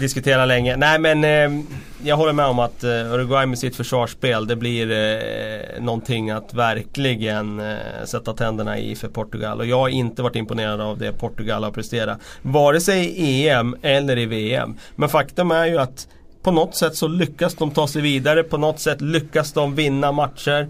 [0.00, 0.76] diskutera länge.
[0.76, 1.64] Nej men eh,
[2.04, 6.54] jag håller med om att eh, Uruguay med sitt försvarsspel det blir eh, någonting att
[6.54, 9.60] verkligen eh, sätta tänderna i för Portugal.
[9.60, 12.18] Och jag har inte varit imponerad av det Portugal har presterat.
[12.42, 14.74] Vare sig i EM eller i VM.
[14.96, 16.08] Men faktum är ju att
[16.42, 18.42] på något sätt så lyckas de ta sig vidare.
[18.42, 20.68] På något sätt lyckas de vinna matcher.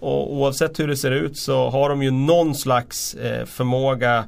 [0.00, 4.24] Och oavsett hur det ser ut så har de ju någon slags eh, förmåga,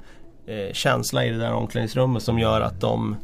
[0.46, 3.16] eh, känsla i det där omklädningsrummet som gör att de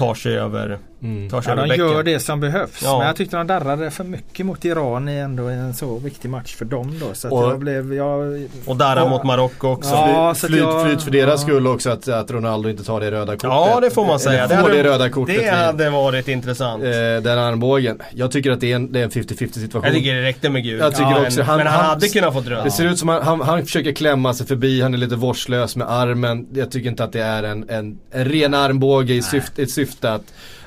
[0.00, 1.28] tar sig över Mm.
[1.46, 2.82] ja, de gör det som behövs.
[2.82, 2.98] Ja.
[2.98, 6.54] Men jag tyckte de darrade för mycket mot Iran i ändå en så viktig match
[6.54, 7.14] för dem då.
[7.14, 9.90] Så och, jag blev, jag, och darra mot Marocko också.
[9.90, 11.46] Ja, flyt, jag, flyt för deras ja.
[11.46, 13.50] skull också att, att Ronaldo inte tar det röda kortet.
[13.50, 14.46] Ja det får man säga.
[14.46, 16.84] Det, hade, det, röda kortet det hade varit intressant.
[16.84, 16.90] Eh,
[17.22, 18.02] den armbågen.
[18.14, 19.84] Jag tycker att det är en 50-50 situation.
[19.84, 20.80] Jag tycker det räckte med gult.
[20.80, 22.64] Jag tycker ja, också, han, men han, han hade kunnat fått röda.
[22.64, 24.80] Det ser ut som att han, han, försöker klämma sig förbi.
[24.82, 26.46] Han är lite vårdslös med armen.
[26.54, 30.12] Jag tycker inte att det är en, en, en ren armbåge i syfte, ett syfte
[30.12, 30.24] att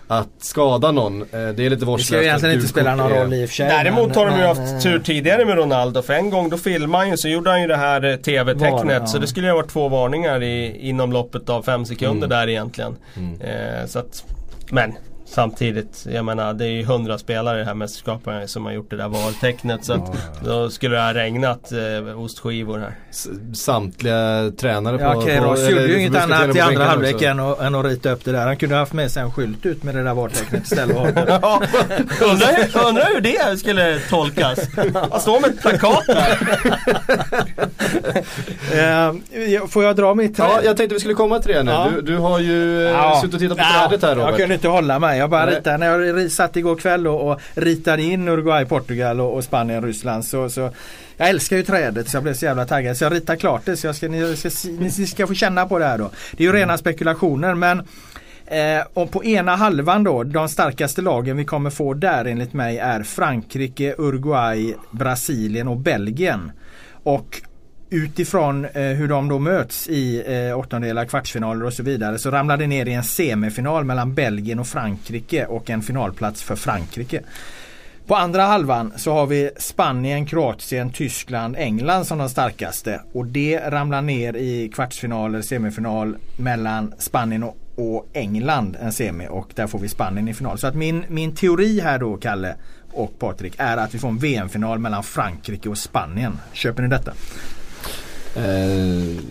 [0.08, 1.22] att skada någon.
[1.22, 2.00] Eh, det är lite vårdslöst.
[2.00, 3.68] Det ska ju egentligen inte spela någon roll i och för sig.
[3.68, 6.02] Däremot har de ju haft tur tidigare med Ronaldo.
[6.02, 9.02] För en gång då filmade han ju, så gjorde han ju det här eh, TV-tecknet.
[9.02, 9.08] Ja.
[9.08, 12.30] Så det skulle ju ha varit två varningar i, inom loppet av fem sekunder mm.
[12.30, 12.96] där egentligen.
[13.18, 13.42] Mm.
[13.42, 14.24] Eh, så att,
[14.70, 14.94] men
[15.34, 18.90] Samtidigt, jag menar det är ju hundra spelare i det här mästerskapet som har gjort
[18.90, 19.86] det där valtecknet.
[19.86, 20.12] Så att
[20.46, 22.96] då skulle det ha regnat eh, ostskivor här.
[23.10, 25.04] S samtliga tränare på...
[25.04, 28.32] Ja, Keiros gjorde ju inget annat i andra halvlek än, än att rita upp det
[28.32, 28.46] där.
[28.46, 30.98] Han kunde ha haft med sig en skylt ut med det där valtecknet istället.
[31.28, 31.62] ja,
[32.22, 34.60] undrar, undrar hur det skulle tolkas.
[35.12, 36.38] Han står med ett plakat där.
[39.58, 40.48] uh, får jag dra mitt träd?
[40.50, 41.72] Ja, jag tänkte vi skulle komma till det nu.
[41.72, 41.90] Ja.
[41.96, 43.20] Du, du, har ju eh, ja.
[43.22, 44.30] suttit och tittat på trädet här Robert.
[44.30, 45.23] Jag kunde inte hålla mig.
[45.24, 45.78] Jag bara ritade.
[45.78, 50.26] När jag satt igår kväll och, och ritade in Uruguay, Portugal och, och Spanien, Ryssland
[50.26, 50.70] så, så
[51.18, 53.78] jag älskar ju trädet så jag blev så jävla taggad så jag ritar klart det.
[53.78, 56.10] Så jag ska, ni, ska, ni ska få känna på det här då.
[56.32, 56.60] Det är ju mm.
[56.60, 57.88] rena spekulationer men
[58.46, 62.78] Eh, och på ena halvan då, de starkaste lagen vi kommer få där enligt mig
[62.78, 66.52] är Frankrike, Uruguay, Brasilien och Belgien.
[67.04, 67.42] Och
[67.94, 72.58] utifrån eh, hur de då möts i eh, åttondelar, kvartsfinaler och så vidare så ramlar
[72.58, 77.22] det ner i en semifinal mellan Belgien och Frankrike och en finalplats för Frankrike.
[78.08, 83.02] På andra halvan så har vi Spanien, Kroatien, Tyskland, England som de starkaste.
[83.14, 89.48] Och det ramlar ner i kvartsfinaler, semifinal mellan Spanien och, och England en semi och
[89.56, 90.58] där får vi Spanien i final.
[90.58, 92.56] Så att min, min teori här då Kalle
[92.92, 96.40] och Patrik är att vi får en VM-final mellan Frankrike och Spanien.
[96.54, 97.14] Köper ni detta?
[98.36, 99.24] Eh,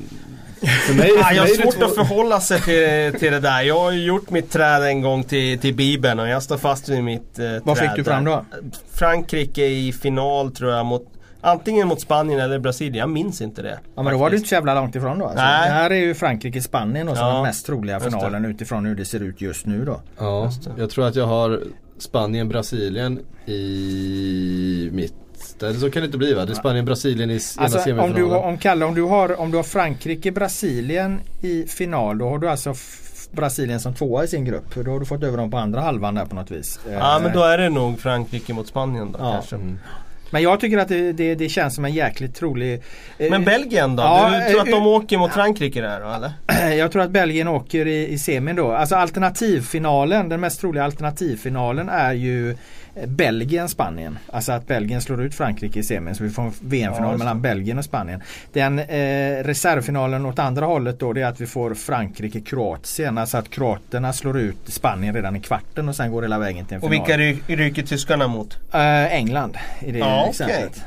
[0.87, 1.85] för mig, för jag har svårt två...
[1.85, 3.63] att förhålla sig till, till det där.
[3.63, 6.89] Jag har ju gjort mitt träd en gång till, till Bibeln och jag står fast
[6.89, 8.45] vid mitt eh, Vad fick du fram då?
[8.93, 11.09] Frankrike i final tror jag mot
[11.45, 13.79] Antingen mot Spanien eller Brasilien, jag minns inte det.
[13.95, 15.25] Ja men då var du inte så jävla långt ifrån då.
[15.25, 15.69] Alltså, Nej.
[15.69, 19.21] Det här är ju Frankrike-Spanien som ja, den mest troliga finalen utifrån hur det ser
[19.21, 20.01] ut just nu då.
[20.19, 21.61] Ja, jag tror att jag har
[21.99, 25.15] Spanien-Brasilien i mitt
[25.67, 26.45] det, så kan det inte bli va?
[26.45, 28.23] Det är Spanien-Brasilien i ena alltså, semifinalen.
[28.25, 32.39] Om, du, om, Kalle, om du har, om du har Frankrike-Brasilien i final då har
[32.39, 32.75] du alltså
[33.33, 34.75] Brasilien som tvåa i sin grupp.
[34.75, 36.81] Då har du fått över dem på andra halvan där på något vis.
[36.91, 39.33] Ja men då är det nog Frankrike mot Spanien då ja.
[39.33, 39.57] kanske.
[39.57, 39.79] Mm.
[40.33, 42.83] Men jag tycker att det, det, det känns som en jäkligt trolig...
[43.19, 44.03] Eh, Men Belgien då?
[44.03, 46.33] Ja, du tror att de åker mot Frankrike där då eller?
[46.77, 48.73] Jag tror att Belgien åker i, i semin då.
[48.73, 52.57] Alltså alternativfinalen, den mest troliga alternativfinalen är ju
[53.07, 54.19] Belgien-Spanien.
[54.33, 57.43] Alltså att Belgien slår ut Frankrike i semin så vi får en VM-final ja, mellan
[57.43, 58.23] Belgien och Spanien.
[58.53, 63.19] Den eh, reservfinalen åt andra hållet då det är att vi får Frankrike-Kroatien.
[63.19, 66.75] Alltså att kroaterna slår ut Spanien redan i kvarten och sen går hela vägen till
[66.75, 67.01] en final.
[67.01, 67.19] Och vilka
[67.57, 68.59] ryker tyskarna mot?
[68.73, 70.73] Eh, England i det ja, exemplet.
[70.73, 70.83] Okay.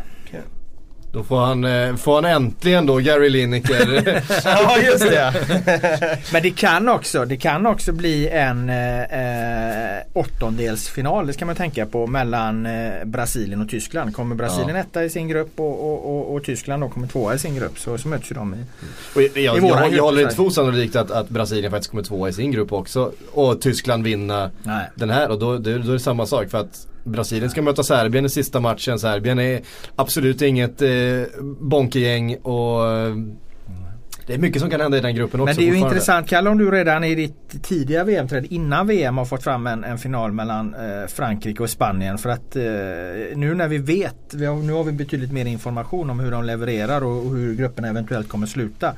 [1.15, 4.23] Då får han, eh, får han äntligen då Gary Lineker.
[4.45, 5.33] ja just det.
[6.33, 11.27] Men det kan också, det kan också bli en eh, åttondelsfinal.
[11.27, 14.15] Det ska man tänka på mellan eh, Brasilien och Tyskland.
[14.15, 14.81] Kommer Brasilien ja.
[14.81, 17.79] etta i sin grupp och, och, och, och, Tyskland då kommer tvåa i sin grupp
[17.79, 18.57] så, så möts ju de i,
[19.15, 22.03] och jag, i jag, jag, jag håller inte för osannolikt att, att Brasilien faktiskt kommer
[22.03, 23.11] tvåa i sin grupp också.
[23.31, 24.85] Och Tyskland vinna Nej.
[24.95, 26.49] den här och då, då, då är det samma sak.
[26.49, 28.99] för att Brasilien ska möta Serbien i sista matchen.
[28.99, 29.61] Serbien är
[29.95, 30.89] absolut inget eh,
[31.59, 33.15] bonkegäng och eh,
[34.27, 35.45] det är mycket som kan hända i den gruppen också.
[35.45, 39.17] Men det är ju intressant Kalle om du redan i ditt tidiga VM-träd innan VM
[39.17, 42.17] har fått fram en, en final mellan eh, Frankrike och Spanien.
[42.17, 42.63] För att eh,
[43.35, 46.43] nu när vi vet, vi har, nu har vi betydligt mer information om hur de
[46.43, 48.93] levererar och, och hur grupperna eventuellt kommer sluta.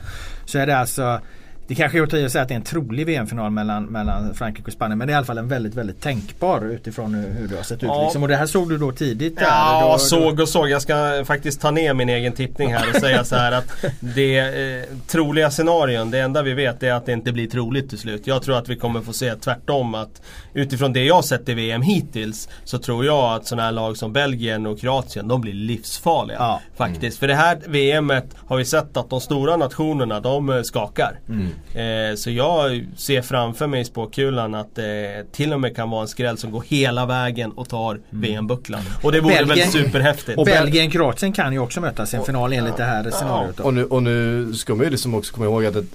[0.46, 1.20] Så är det alltså
[1.68, 4.74] det kanske är att säga att det är en trolig VM-final mellan, mellan Frankrike och
[4.74, 4.98] Spanien.
[4.98, 7.84] Men det är i alla fall en väldigt, väldigt tänkbar utifrån hur det har sett
[7.84, 7.90] ut.
[7.90, 8.04] Ja.
[8.04, 8.24] Liksom.
[8.24, 9.38] Och det här såg du då tidigt?
[9.42, 10.70] Ja, då, såg och såg.
[10.70, 14.40] Jag ska faktiskt ta ner min egen tippning här och säga så här att det
[14.40, 18.28] eh, troliga scenarion, det enda vi vet är att det inte blir troligt till slut.
[18.28, 20.22] Jag tror att vi kommer få se tvärtom att
[20.54, 24.14] utifrån det jag sett i VM hittills så tror jag att sådana här lag som
[24.14, 26.38] Belgien och Kroatien, de blir livsfarliga.
[26.40, 26.62] Ja.
[26.76, 27.02] Faktiskt.
[27.02, 27.12] Mm.
[27.12, 31.20] För det här VMet har vi sett att de stora nationerna, de eh, skakar.
[31.30, 31.50] Mm.
[31.74, 36.02] Eh, så jag ser framför mig i spåkulan att det till och med kan vara
[36.02, 38.04] en skräll som går hela vägen och tar mm.
[38.10, 38.82] VM-bucklan.
[39.04, 40.38] Och det vore Belgien, väl superhäftigt.
[40.38, 43.60] Och Belgien-Kroatien kan ju också mötas i en final enligt det här scenariot.
[43.60, 45.86] Och nu, och nu ska man ju liksom också komma ihåg att det,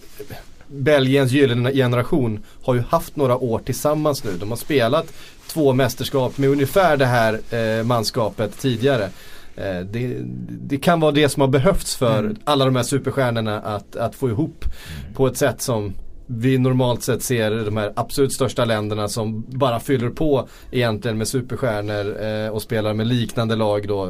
[0.73, 4.31] Belgiens gyllene generation har ju haft några år tillsammans nu.
[4.41, 5.07] De har spelat
[5.47, 9.09] två mästerskap med ungefär det här eh, manskapet tidigare.
[9.57, 10.17] Eh, det,
[10.49, 12.37] det, kan vara det som har behövts för mm.
[12.45, 15.15] alla de här superstjärnorna att, att få ihop mm.
[15.15, 15.93] på ett sätt som
[16.27, 21.29] vi normalt sett ser de här absolut största länderna som bara fyller på egentligen med
[21.29, 24.05] superstjärnor eh, och spelar med liknande lag då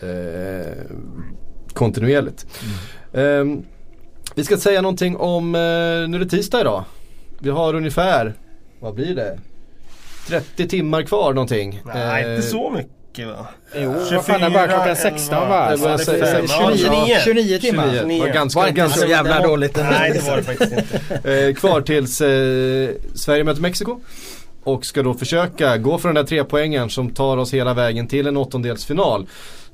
[0.00, 0.72] eh,
[1.72, 2.46] kontinuerligt.
[3.12, 3.58] Mm.
[3.58, 3.64] Eh,
[4.34, 5.60] vi ska säga någonting om, eh,
[6.08, 6.84] nu är det tisdag idag.
[7.38, 8.34] Vi har ungefär,
[8.80, 9.38] vad blir det?
[10.28, 11.82] 30 timmar kvar någonting.
[11.84, 13.46] Nej, inte så mycket mycket va?
[13.74, 15.70] Jo, 24, fan det börjar klockan 16 va?
[15.70, 15.98] Det var
[16.76, 17.90] 29, 29 timmar.
[17.92, 18.20] 29.
[18.20, 19.76] Var ganska, var ganska så jävla dåligt.
[19.76, 21.46] Nej det var det faktiskt inte.
[21.46, 24.00] eh, kvar tills eh, Sverige möter Mexiko.
[24.64, 28.06] Och ska då försöka gå för den där tre poängen som tar oss hela vägen
[28.06, 29.26] till en åttondelsfinal.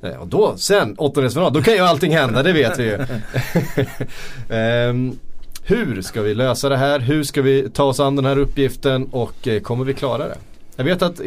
[0.03, 2.97] Eh, och då, sen åttondelsfinal, då kan ju allting hända, det vet vi ju.
[4.55, 5.19] um,
[5.63, 6.99] hur ska vi lösa det här?
[6.99, 10.37] Hur ska vi ta oss an den här uppgiften och eh, kommer vi klara det?
[10.75, 11.25] Jag vet att eh,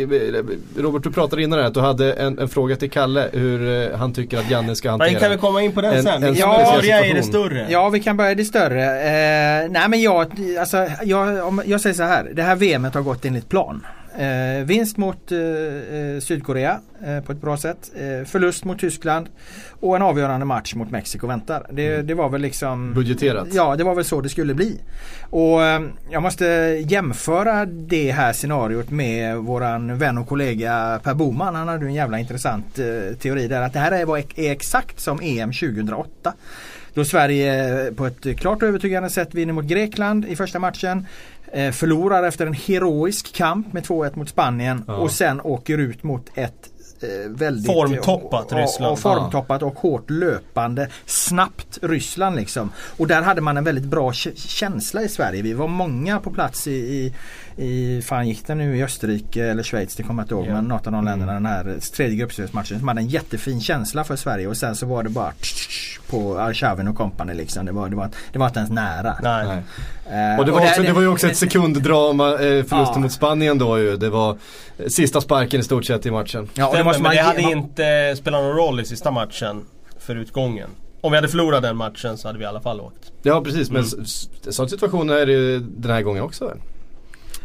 [0.76, 3.98] Robert du pratade innan här att du hade en, en fråga till Kalle hur eh,
[3.98, 6.22] han tycker att Janne ska hantera Men kan vi komma in på den en, sen?
[6.22, 7.66] En ja, börja i det större.
[7.70, 8.84] Ja vi kan börja i det större.
[8.84, 10.26] Eh, nej men jag,
[10.60, 12.30] alltså, jag, om, jag säger så här.
[12.34, 13.86] Det här VMet har gått enligt plan.
[14.18, 17.90] Eh, vinst mot eh, eh, Sydkorea eh, på ett bra sätt.
[17.96, 19.28] Eh, förlust mot Tyskland.
[19.80, 21.66] Och en avgörande match mot Mexiko väntar.
[21.70, 22.06] Det, mm.
[22.06, 23.48] det, var väl liksom Budgeterat?
[23.52, 24.80] Ja det var väl så det skulle bli.
[25.30, 26.44] Och eh, jag måste
[26.88, 31.54] jämföra det här scenariot med våran vän och kollega Per Boman.
[31.54, 32.74] Han hade en jävla intressant
[33.18, 36.34] teori där att det här är, är exakt som EM 2008.
[36.94, 41.06] Då Sverige på ett klart övertygande sätt vinner mot Grekland i första matchen.
[41.52, 44.94] Eh, förlorar efter en heroisk kamp med 2-1 mot Spanien ja.
[44.94, 48.92] och sen åker ut mot ett eh, väldigt formtoppat Ryssland.
[48.92, 52.70] Och formtoppat och hårt löpande snabbt Ryssland liksom.
[52.96, 55.42] Och där hade man en väldigt bra känsla i Sverige.
[55.42, 57.14] Vi var många på plats i, i
[57.58, 60.44] i, fan gick det nu i Österrike eller Schweiz, det kommer jag inte ihåg.
[60.44, 60.56] Yeah.
[60.56, 61.42] Men något av de länderna mm.
[61.42, 65.02] den här tredje gruppspelsmatchen som hade en jättefin känsla för Sverige och sen så var
[65.02, 65.32] det bara
[66.10, 67.66] på Arshavin och company liksom.
[67.66, 69.16] Det var, det, var, det var inte ens nära.
[69.22, 69.46] Nej.
[69.46, 70.32] Nej.
[70.32, 72.94] Uh, och, det var, och också, det, det var ju också ett sekunddrama, eh, förlusten
[72.94, 72.98] ja.
[72.98, 73.96] mot Spanien då ju.
[73.96, 74.38] Det var
[74.88, 76.48] sista sparken i stort sett i matchen.
[76.54, 79.64] Ja, och det, måste men det hade inte spelat någon roll i sista matchen
[79.98, 80.70] för utgången.
[81.00, 83.12] Om vi hade förlorat den matchen så hade vi i alla fall åkt.
[83.22, 84.04] Ja precis men mm.
[84.50, 86.54] sån situation är det ju den här gången också.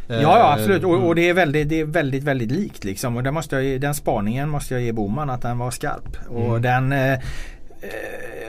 [0.08, 3.18] Ja, ja absolut och, och, det, är väldigt, det är väldigt väldigt likt liksom.
[3.18, 6.18] Och måste jag, den spaningen måste jag ge Boman att den var skarp.
[6.28, 6.62] Och mm.
[6.62, 7.20] den eh,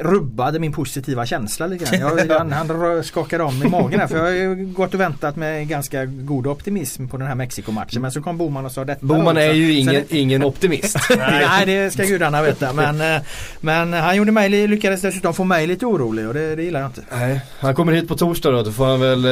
[0.01, 2.01] rubbade min positiva känsla lite grann.
[2.29, 5.37] Jag, han, han skakade om i magen här för jag har ju gått och väntat
[5.37, 8.03] med ganska god optimism på den här Mexiko-matchen.
[8.03, 9.07] Men så kom Boman och sa detta.
[9.07, 10.97] Boman är ju ingen, det, ingen optimist.
[11.17, 12.73] nej det ska gudarna veta.
[12.73, 13.23] Men, eh,
[13.61, 16.89] men han gjorde mig, lyckades dessutom få mig lite orolig och det, det gillar jag
[16.89, 17.03] inte.
[17.11, 18.63] Nej, han kommer hit på torsdag då.
[18.63, 19.25] Då får han väl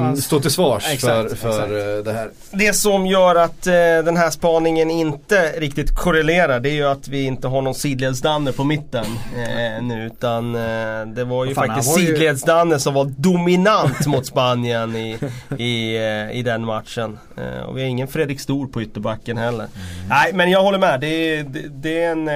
[0.00, 1.70] eh, stå till svars exakt, för, för exakt.
[1.70, 2.30] Eh, det här.
[2.50, 3.72] Det som gör att eh,
[4.04, 8.52] den här spaningen inte riktigt korrelerar det är ju att vi inte har någon sidledsdanne
[8.52, 9.04] på mitten
[9.36, 10.06] eh, nu.
[10.06, 15.18] Utan eh, det var ju Fan, faktiskt sidledsdanne som var dominant mot Spanien i,
[15.58, 17.18] i, eh, i den matchen.
[17.36, 19.64] Eh, och vi har ingen Fredrik Stor på ytterbacken heller.
[19.64, 20.08] Mm.
[20.08, 21.00] Nej men jag håller med.
[21.00, 22.28] Det är, det, det är en,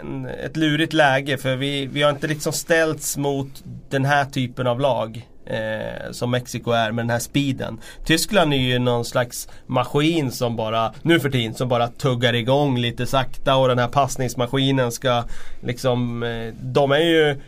[0.00, 4.66] en, ett lurigt läge för vi, vi har inte liksom ställts mot den här typen
[4.66, 5.28] av lag.
[5.46, 7.78] Eh, som Mexiko är med den här speeden.
[8.04, 12.78] Tyskland är ju någon slags maskin som bara, nu för tiden, som bara tuggar igång
[12.78, 15.24] lite sakta och den här passningsmaskinen ska
[15.60, 17.40] liksom, eh, de är ju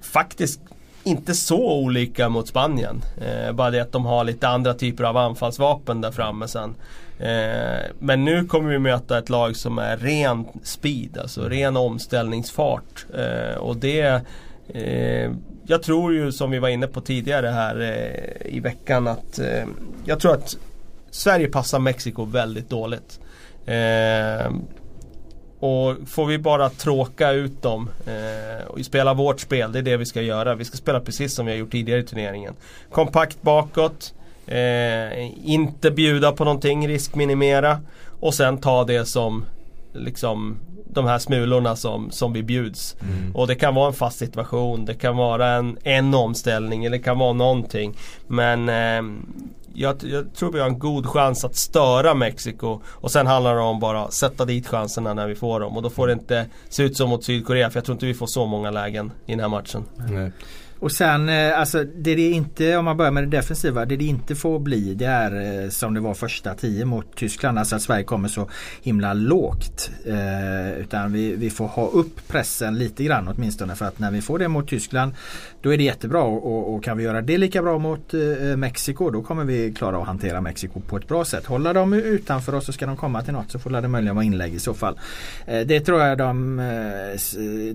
[0.00, 0.60] faktiskt
[1.04, 3.02] inte så olika mot Spanien.
[3.20, 6.74] Eh, bara det att de har lite andra typer av anfallsvapen där framme sen.
[7.18, 13.06] Eh, men nu kommer vi möta ett lag som är ren speed, alltså ren omställningsfart.
[13.14, 14.22] Eh, och det
[14.68, 15.30] Eh,
[15.66, 19.64] jag tror ju som vi var inne på tidigare här eh, i veckan att eh,
[20.04, 20.56] jag tror att
[21.10, 23.20] Sverige passar Mexiko väldigt dåligt.
[25.62, 29.96] Och får vi bara tråka ut dem eh, och spela vårt spel, det är det
[29.96, 30.54] vi ska göra.
[30.54, 32.54] Vi ska spela precis som vi har gjort tidigare i turneringen.
[32.90, 34.14] Kompakt bakåt,
[34.46, 37.80] eh, inte bjuda på någonting, riskminimera
[38.20, 39.44] och sen ta det som
[39.92, 42.96] liksom de här smulorna som, som vi bjuds.
[43.00, 43.36] Mm.
[43.36, 47.04] Och det kan vara en fast situation, det kan vara en, en omställning eller det
[47.04, 47.96] kan vara någonting.
[48.26, 49.02] Men eh,
[49.74, 52.80] jag, jag, tror vi har en god chans att störa Mexiko.
[52.86, 55.76] Och sen handlar det om bara att sätta dit chanserna när vi får dem.
[55.76, 58.14] Och då får det inte se ut som mot Sydkorea för jag tror inte vi
[58.14, 59.84] får så många lägen i den här matchen.
[59.96, 60.32] Nej.
[60.82, 64.04] Och sen eh, alltså det det inte, om man börjar med det defensiva, det det
[64.04, 67.58] inte får bli det är eh, som det var första tio mot Tyskland.
[67.58, 68.48] Alltså att Sverige kommer så
[68.82, 69.90] himla lågt.
[70.06, 74.22] Eh, utan vi, vi får ha upp pressen lite grann åtminstone för att när vi
[74.22, 75.12] får det mot Tyskland
[75.62, 78.56] då är det jättebra och, och kan vi göra det lika bra mot eh, eh,
[78.56, 81.46] Mexiko då kommer vi klara att hantera Mexiko på ett bra sätt.
[81.46, 84.24] Hålla dem utanför oss så ska de komma till något så får det möjligen vara
[84.24, 84.98] inlägg i så fall.
[85.46, 86.64] Eh, det, tror jag de, eh,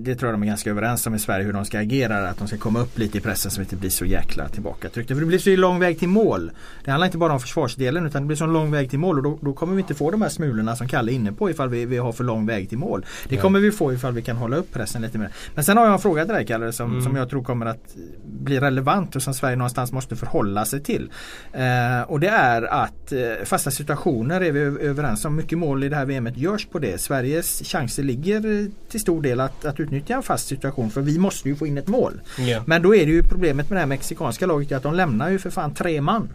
[0.00, 2.28] det tror jag de är ganska överens om i Sverige hur de ska agera.
[2.28, 5.14] Att de ska komma upp lite i pressen det inte blir så jäkla tillbakatryckta.
[5.14, 6.50] För det blir så lång väg till mål.
[6.84, 9.22] Det handlar inte bara om försvarsdelen utan det blir så lång väg till mål och
[9.22, 11.68] då, då kommer vi inte få de här smulorna som Kalle är inne på ifall
[11.68, 13.06] vi, vi har för lång väg till mål.
[13.28, 15.30] Det kommer vi få ifall vi kan hålla upp pressen lite mer.
[15.54, 17.04] Men sen har jag en fråga till dig Kalle som, mm.
[17.04, 21.10] som jag tror kommer att bli relevant och som Sverige någonstans måste förhålla sig till.
[21.52, 25.36] Eh, och det är att eh, fasta situationer är vi överens om.
[25.36, 27.00] Mycket mål i det här VMet görs på det.
[27.00, 31.48] Sveriges chanser ligger till stor del att, att utnyttja en fast situation för vi måste
[31.48, 32.20] ju få in ett mål.
[32.38, 32.62] Yeah.
[32.66, 35.38] Men då är det ju problemet med det här mexikanska laget att de lämnar ju
[35.38, 36.28] för fan tre man.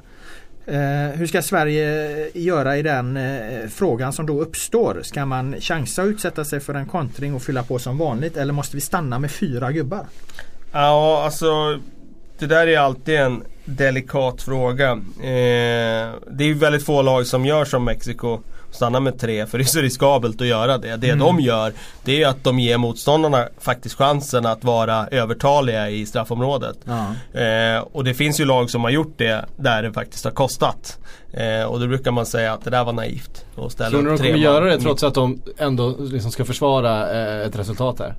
[0.65, 5.01] Eh, hur ska Sverige göra i den eh, frågan som då uppstår?
[5.03, 8.53] Ska man chansa och utsätta sig för en kontring och fylla på som vanligt eller
[8.53, 10.05] måste vi stanna med fyra gubbar?
[10.71, 11.79] Ja, alltså
[12.39, 14.91] det där är alltid en delikat fråga.
[14.91, 18.39] Eh, det är ju väldigt få lag som gör som Mexiko
[18.73, 20.97] stanna med tre för det är så riskabelt att göra det.
[20.97, 21.19] Det mm.
[21.19, 26.77] de gör det är att de ger motståndarna faktiskt chansen att vara övertaliga i straffområdet.
[26.85, 27.39] Ja.
[27.39, 30.97] Eh, och det finns ju lag som har gjort det där det faktiskt har kostat.
[31.33, 33.45] Eh, och då brukar man säga att det där var naivt.
[33.57, 37.11] Att ställa Tror ni de kommer göra det trots att de ändå liksom ska försvara
[37.11, 38.15] eh, ett resultat här?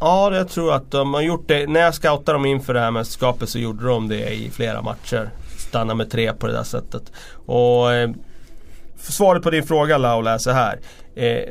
[0.00, 1.66] Ja, jag tror att de har gjort det.
[1.66, 5.30] När jag scoutade dem inför det här mästerskapet så gjorde de det i flera matcher.
[5.58, 7.12] Stanna med tre på det där sättet.
[7.46, 8.10] Och eh,
[9.12, 10.80] Svaret på din fråga Laula är så här.
[11.14, 11.42] Eh,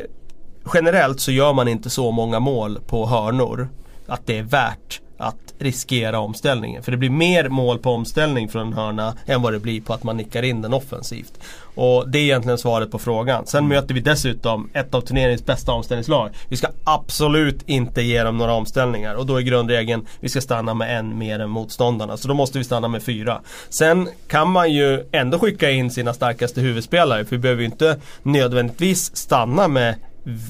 [0.74, 3.70] generellt så gör man inte så många mål på hörnor
[4.08, 6.84] att det är värt att riskera omställningen.
[6.84, 9.94] För det blir mer mål på omställning från en hörna än vad det blir på
[9.94, 11.34] att man nickar in den offensivt.
[11.76, 13.46] Och det är egentligen svaret på frågan.
[13.46, 16.30] Sen möter vi dessutom ett av turneringens bästa omställningslag.
[16.50, 20.74] Vi ska absolut inte ge dem några omställningar och då är grundregeln vi ska stanna
[20.74, 22.18] med en mer än motståndarna.
[22.18, 23.42] Så då måste vi stanna med fyra.
[23.70, 28.00] Sen kan man ju ändå skicka in sina starkaste huvudspelare för vi behöver ju inte
[28.24, 29.96] nödvändigtvis stanna med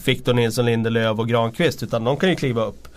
[0.05, 2.87] Victor Nilsson Lindelöf och Granqvist utan de kan ju kliva upp.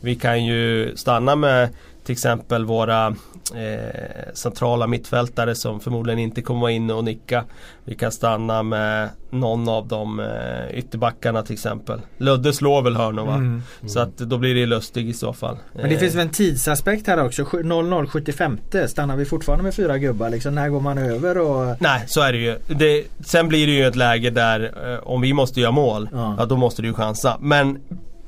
[0.00, 1.68] Vi kan ju stanna med
[2.06, 3.06] till exempel våra
[3.54, 7.44] eh, centrala mittfältare som förmodligen inte kommer vara inne och nicka.
[7.84, 12.00] Vi kan stanna med någon av de eh, ytterbackarna till exempel.
[12.18, 13.34] Ludde slår väl hörnor va?
[13.34, 13.62] Mm.
[13.86, 15.56] Så att då blir det lustig i så fall.
[15.72, 16.00] Men det eh.
[16.00, 17.62] finns väl en tidsaspekt här också.
[17.62, 20.54] 00 75 stannar vi fortfarande med fyra gubbar liksom.
[20.54, 21.76] När går man över och...
[21.80, 22.58] Nej så är det ju.
[22.66, 26.08] Det, sen blir det ju ett läge där eh, om vi måste göra mål.
[26.12, 26.34] Ja.
[26.38, 27.36] ja då måste du ju chansa.
[27.40, 27.78] Men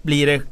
[0.03, 0.43] blir det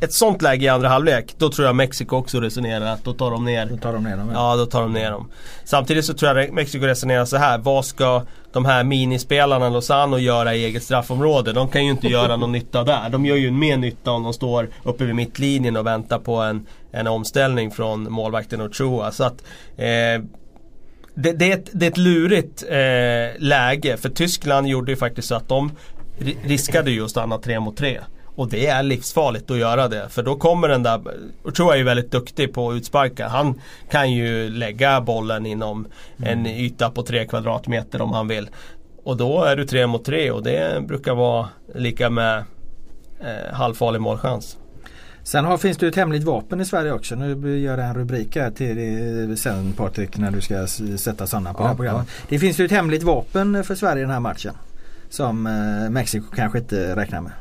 [0.00, 3.30] ett sånt läge i andra halvlek, då tror jag Mexiko också resonerar att då tar
[3.30, 4.30] de ner Då tar de ner dem.
[4.34, 5.30] Ja, då tar de ner dem.
[5.64, 7.58] Samtidigt så tror jag Mexiko resonerar så här.
[7.58, 8.22] Vad ska
[8.52, 11.52] de här minispelarna Lozano göra i eget straffområde?
[11.52, 13.08] De kan ju inte göra någon nytta där.
[13.10, 16.66] De gör ju mer nytta om de står uppe vid mittlinjen och väntar på en,
[16.92, 19.12] en omställning från målvakten Ochoa.
[19.12, 19.42] Så att
[19.76, 20.22] eh,
[21.14, 23.96] det, det, är ett, det är ett lurigt eh, läge.
[23.96, 25.72] För Tyskland gjorde ju faktiskt så att de
[26.42, 28.00] riskade ju att stanna tre mot tre.
[28.38, 30.08] Och det är livsfarligt att göra det.
[30.08, 31.00] För då kommer den där,
[31.44, 33.28] Ochoa är ju väldigt duktig på att utsparka.
[33.28, 33.60] Han
[33.90, 35.86] kan ju lägga bollen inom
[36.16, 36.46] en mm.
[36.46, 38.48] yta på tre kvadratmeter om han vill.
[39.04, 42.44] Och då är du tre mot tre och det brukar vara lika med
[43.20, 44.56] eh, halvfarlig målchans.
[45.22, 47.14] Sen har, finns det ett hemligt vapen i Sverige också.
[47.14, 50.66] Nu gör jag en rubrik här till sen Patrik när du ska
[50.98, 52.06] sätta sådana på ja, det här programmet.
[52.08, 52.26] Ja.
[52.28, 54.54] Det finns ju ett hemligt vapen för Sverige i den här matchen.
[55.10, 57.32] Som eh, Mexiko kanske inte räknar med.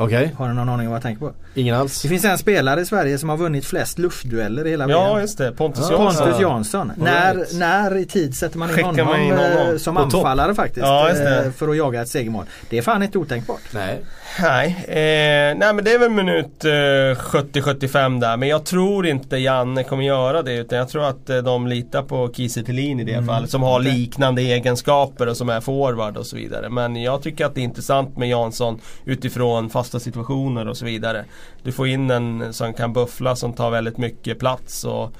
[0.00, 0.24] Okej.
[0.24, 0.34] Okay.
[0.36, 1.32] Har du någon aning om vad jag tänker på?
[1.54, 2.02] Ingen alls.
[2.02, 4.98] Det finns en spelare i Sverige som har vunnit flest luftdueller i hela VM.
[4.98, 6.26] Ja just det, Pontus Jansson.
[6.26, 6.92] Pontus Jansson.
[6.96, 9.70] När, när i tid sätter man in honom, man in honom?
[9.72, 10.56] Eh, som på anfallare topp.
[10.56, 10.86] faktiskt.
[10.86, 12.44] Ja, eh, för att jaga ett segermål.
[12.70, 13.60] Det är fan inte otänkbart.
[13.74, 14.04] Nej.
[14.38, 18.36] Nej, eh, nej men det är väl minut eh, 70-75 där.
[18.36, 20.56] Men jag tror inte Janne kommer göra det.
[20.56, 23.26] Utan jag tror att eh, de litar på Kiese i det mm.
[23.26, 23.50] fallet.
[23.50, 26.68] Som har liknande egenskaper och som är forward och så vidare.
[26.68, 31.24] Men jag tycker att det är intressant med Jansson utifrån fasta situationer och så vidare.
[31.62, 34.84] Du får in en som kan buffla som tar väldigt mycket plats.
[34.84, 35.12] Och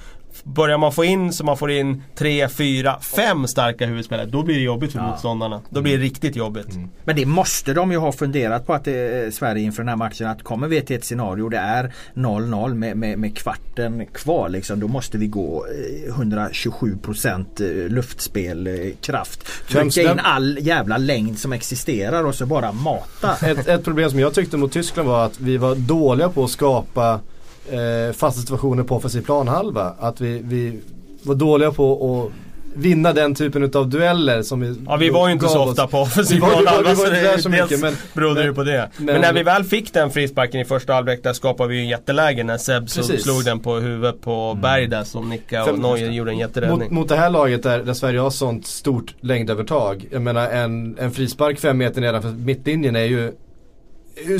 [0.45, 4.55] Börjar man få in så man får in tre, fyra, fem starka huvudspelare då blir
[4.55, 5.07] det jobbigt för ja.
[5.07, 5.61] motståndarna.
[5.71, 6.75] Då blir det riktigt jobbigt.
[6.75, 6.89] Mm.
[7.05, 9.97] Men det måste de ju ha funderat på att det är Sverige inför den här
[9.97, 14.49] matchen att kommer vi till ett scenario det är 0-0 med, med, med, kvarten kvar
[14.49, 15.67] liksom, då måste vi gå
[16.09, 19.69] 127% eh, eh, luftspel, eh, kraft.
[19.69, 23.47] Trycka in all jävla längd som existerar och så bara mata.
[23.47, 26.51] Ett, ett problem som jag tyckte mot Tyskland var att vi var dåliga på att
[26.51, 27.21] skapa
[27.69, 29.95] eh, fasta situationer på offensiv planhalva.
[29.99, 30.81] Att vi, vi
[31.23, 35.33] var dåliga på att vinna den typen av dueller som vi Ja vi var ju
[35.33, 38.91] inte så ofta på offensiv planhalva så det så mycket, men, berodde ju på det.
[38.97, 41.81] Men, men, när vi väl fick den frisparken i första halvlek där skapade vi ju
[41.81, 44.63] en jätteläge när Seb slog den på huvudet på mm.
[44.63, 46.79] Berg där som nickade och Neuer gjorde en jätteräddning.
[46.79, 50.07] Mot, mot det här laget där, där Sverige har sånt stort längdövertag.
[50.11, 53.33] Jag menar en, en frispark fem meter nedanför mittlinjen är ju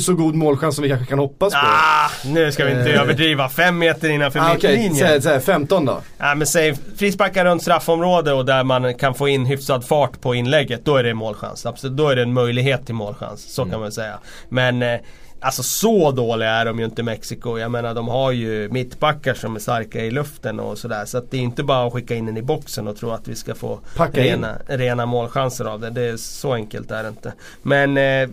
[0.01, 1.59] så god målchans som vi kanske kan hoppas på.
[1.63, 3.01] Ah, nu ska vi inte eh.
[3.01, 3.49] överdriva.
[3.49, 4.93] Fem meter innanför ah, mittlinjen.
[4.93, 5.21] Okej, okay.
[5.21, 6.01] säg 15 då.
[6.19, 10.35] Ja, men säg frisparkar runt straffområde och där man kan få in hyfsad fart på
[10.35, 10.85] inlägget.
[10.85, 11.67] Då är det målchans.
[11.67, 13.55] Absolut, då är det en möjlighet till målchans.
[13.55, 13.73] Så mm.
[13.73, 14.19] kan man säga.
[14.49, 15.01] Men eh,
[15.43, 17.59] Alltså så dåliga är de ju inte Mexiko.
[17.59, 21.05] Jag menar de har ju mittbackar som är starka i luften och sådär.
[21.05, 23.29] Så att det är inte bara att skicka in den i boxen och tro att
[23.29, 23.81] vi ska få
[24.13, 25.91] rena, rena målchanser av det.
[25.91, 27.33] det är, så enkelt är det inte.
[27.63, 28.29] Men eh,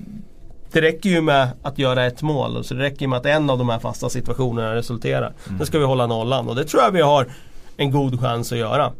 [0.71, 2.63] det räcker ju med att göra ett mål.
[2.63, 5.33] Så det räcker ju med att en av de här fasta situationerna resulterar.
[5.47, 5.59] Mm.
[5.59, 7.27] Då ska vi hålla nollan och det tror jag vi har
[7.77, 8.91] en god chans att göra.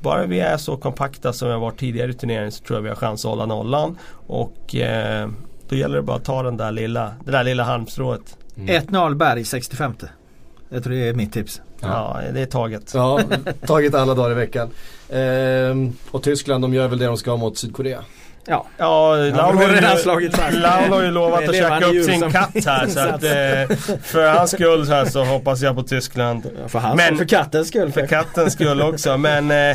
[0.00, 2.82] Bara vi är så kompakta som vi har varit tidigare i turneringen så tror jag
[2.82, 3.98] vi har chans att hålla nollan.
[4.26, 5.28] Och eh,
[5.68, 8.36] då gäller det bara att ta den där lilla, det där lilla halmstrået.
[8.56, 8.82] Mm.
[8.82, 9.94] 1-0 Berg 65.
[10.68, 11.60] Jag tror det är mitt tips.
[11.80, 12.92] Ja, ja det är taget.
[12.94, 13.20] Ja,
[13.66, 14.68] taget alla dagar i veckan.
[15.08, 18.04] Ehm, och Tyskland de gör väl det de ska mot Sydkorea.
[18.50, 22.86] Ja, ja Laul har, Laul har ju lovat att käka upp sin katt här.
[22.86, 26.50] så att, eh, för hans skull här så hoppas jag på Tyskland.
[26.62, 27.92] Ja, för hans Men, för kattens skull.
[27.92, 29.16] För kattens skull också.
[29.16, 29.70] Men eh,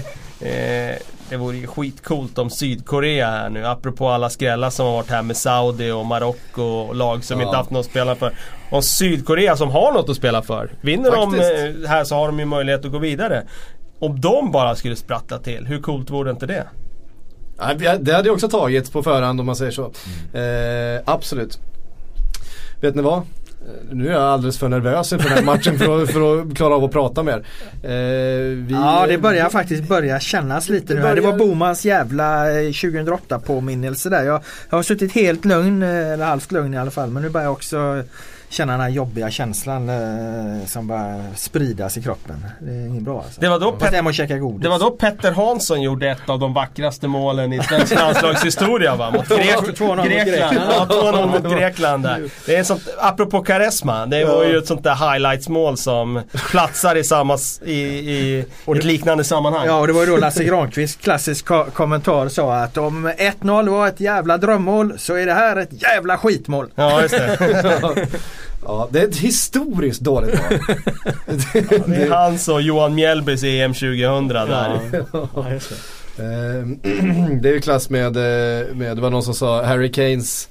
[0.50, 0.96] eh,
[1.30, 3.66] det vore ju skitcoolt om Sydkorea här nu.
[3.66, 7.46] Apropå alla skrällar som har varit här med Saudi och Marocko och lag som ja.
[7.46, 8.34] inte haft något att spela för.
[8.72, 10.72] Om Sydkorea som har något att spela för.
[10.82, 11.82] Vinner Faktiskt.
[11.82, 13.44] de här så har de ju möjlighet att gå vidare.
[14.00, 16.68] Om de bara skulle sprattla till, hur coolt vore inte det?
[17.78, 19.92] Det hade jag också tagit på förhand om man säger så.
[20.34, 20.96] Mm.
[20.96, 21.60] Eh, absolut.
[22.82, 23.18] Vet ni vad?
[23.18, 23.24] Eh,
[23.92, 26.76] nu är jag alldeles för nervös inför den här matchen för att, för att klara
[26.76, 27.46] av att prata mer.
[27.84, 27.92] Eh,
[28.56, 31.02] vi, ja det börjar faktiskt börja kännas lite det nu.
[31.02, 31.16] Börjar...
[31.16, 34.24] Det var Bomans jävla 2008 eh, påminnelse där.
[34.24, 37.10] Jag, jag har suttit helt lugn, eller halvt lugn i alla fall.
[37.10, 38.04] Men nu börjar jag också
[38.54, 42.46] känna den här jobbiga känslan eh, som bara spridas i kroppen.
[42.60, 43.42] Det är inget bra alltså.
[43.42, 43.92] Det var då, Pet
[44.62, 49.12] det var då Petter Hansson gjorde ett av de vackraste målen i svensk landslagshistoria va?
[49.12, 50.72] Mot Grek Grekland.
[50.72, 52.30] Ja, 2-0 mot Grekland där.
[52.46, 57.04] Det är sånt, apropå karisma, det var ju ett sånt där highlights-mål som platsar i
[57.04, 58.46] samma, i, i
[58.78, 59.66] ett liknande sammanhang.
[59.66, 63.70] Ja och det var ju då Lasse Granqvist klassisk ko kommentar sa att om 1-0
[63.70, 66.72] var ett jävla drömmål så är det här ett jävla skitmål.
[66.76, 68.08] Ja just det.
[68.66, 70.60] Ja, det är ett historiskt dåligt val.
[71.26, 74.48] det, ja, det är hans och Johan Mjällbys EM 2000 där.
[74.48, 74.80] Ja.
[76.20, 76.80] Ehm,
[77.42, 80.50] det är ju klass med, eh, med, det var någon som sa Harry Kanes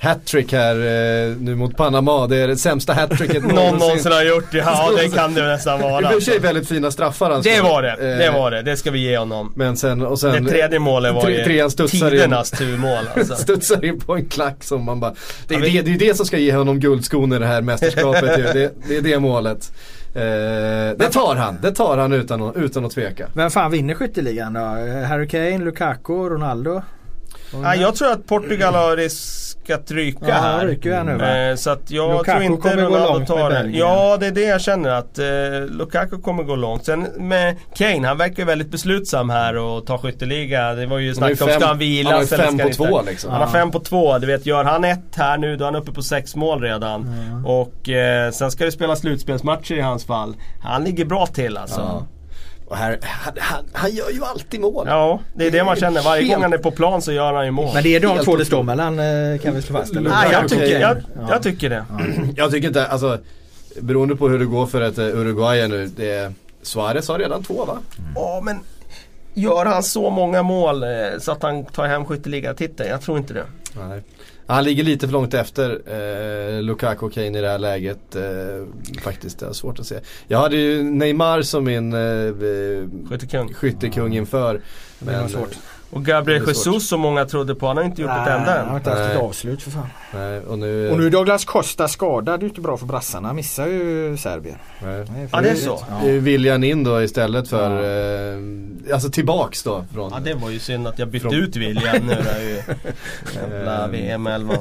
[0.00, 2.26] hattrick här eh, nu mot Panama.
[2.26, 4.54] Det är det sämsta hattricket någon någonsin har gjort.
[4.54, 6.00] Ja det kan det nästan vara.
[6.00, 7.50] Det var i och för sig väldigt fina straffar alltså.
[7.50, 7.96] Det var det.
[7.98, 8.62] Det eh, var det.
[8.62, 9.52] Det ska vi ge honom.
[9.56, 13.34] Men sen, och sen, det tredje målet var tre, ju tidernas turmål alltså.
[13.34, 15.14] studsar in på en klack som man bara.
[15.48, 15.72] Det är, ja, vi...
[15.72, 18.54] det, det, är det som ska ge honom guldskon i det här mästerskapet.
[18.54, 19.72] det, det är det målet.
[20.14, 23.26] Eh, det tar han, det tar han utan, utan att tveka.
[23.34, 24.60] Vem fan vinner skytteligan då?
[25.08, 26.82] Harry Kane, Lukaku, Ronaldo?
[27.52, 30.66] Ja, jag tror att Portugal har riskat ryka ja, här.
[30.66, 33.70] Ryker nu, eh, så att jag Lukaku tror inte Ronaldo tar det.
[33.70, 35.26] Ja, det är det jag känner att eh,
[35.70, 36.84] Lukaku kommer gå långt.
[36.84, 40.72] Sen med Kane, han verkar väldigt beslutsam här och ta skytteliga.
[40.74, 42.10] Det var ju snack om, ska han vila?
[42.10, 43.30] Han har fem på två liksom.
[43.30, 44.18] Han har fem på två.
[44.18, 47.02] Du vet, gör han ett här nu då är han uppe på sex mål redan.
[47.02, 47.46] Mm.
[47.46, 50.36] Och eh, sen ska det spelas slutspelsmatcher i hans fall.
[50.62, 51.80] Han ligger bra till alltså.
[51.80, 52.06] Ja.
[52.70, 54.86] Och här, han, han, han, gör ju alltid mål.
[54.88, 56.02] Ja, det är det man känner.
[56.02, 56.34] Varje Helt...
[56.34, 57.74] gång han är på plan så gör han ju mål.
[57.74, 59.96] Men det är de två det står mellan eh, kan vi slå fast?
[59.96, 60.10] Eller?
[60.10, 60.96] Nej, jag tycker, jag,
[61.28, 61.84] jag tycker det.
[61.90, 62.04] Ja.
[62.36, 63.18] Jag tycker inte, alltså
[63.80, 65.86] beroende på hur det går för ett uh, Uruguay nu.
[65.86, 67.78] Det, Suarez har redan två va?
[68.14, 68.44] Ja mm.
[68.44, 68.64] men
[69.34, 70.88] Gör han så många mål eh,
[71.20, 72.90] så att han tar hem skytteligatiteln?
[72.90, 73.44] Jag tror inte det.
[73.88, 74.02] Nej.
[74.50, 78.16] Han ligger lite för långt efter eh, Lukaku och Kane i det här läget.
[78.16, 78.22] Eh,
[79.02, 80.00] faktiskt, det är svårt att se.
[80.28, 83.54] Jag hade ju Neymar som min eh, skyttekung.
[83.54, 84.60] skyttekung inför.
[84.98, 85.56] Men, det var svårt.
[85.90, 88.60] Och Gabriel Jesus som många trodde på, han har inte gjort Nej, ett enda än.
[88.60, 89.86] Han har inte haft ett avslut för fan.
[90.14, 93.28] Nej, och, nu, och nu är Douglas Costa skadad, det är inte bra för brassarna.
[93.28, 94.56] Han missar ju Serbien.
[94.82, 95.04] Nej.
[95.14, 95.82] Nej, ja det är så.
[95.90, 96.08] Ja.
[96.08, 98.88] William in då istället för, ja.
[98.88, 99.84] eh, alltså tillbaks då.
[99.94, 100.10] Från...
[100.14, 101.34] Ja det var ju synd att jag bytte från...
[101.34, 102.62] ut William nu där ju.
[103.52, 104.54] Jävla VM 11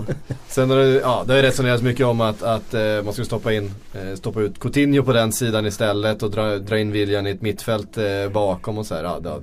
[0.47, 3.53] Sen har det, ja, det har resonerats mycket om att, att eh, man ska stoppa
[3.53, 7.31] in, eh, stoppa ut Coutinho på den sidan istället och dra, dra in William i
[7.31, 9.03] ett mittfält eh, bakom och så här.
[9.03, 9.41] Ja, det har,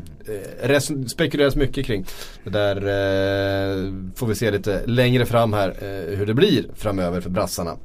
[0.70, 2.07] eh, spekuleras mycket kring.
[2.45, 7.20] Det där eh, får vi se lite längre fram här eh, hur det blir framöver
[7.20, 7.77] för brassarna.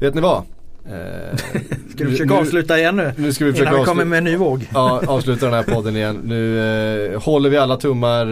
[0.00, 0.42] Vet ni vad?
[0.86, 1.36] Eh,
[1.94, 3.12] ska du försöka nu, avsluta igen nu?
[3.16, 4.68] Nu ska vi försöka Innan vi kommer med en ny våg.
[4.74, 6.20] Ja, avsluta den här podden igen.
[6.24, 6.60] Nu
[7.12, 8.26] eh, håller vi alla tummar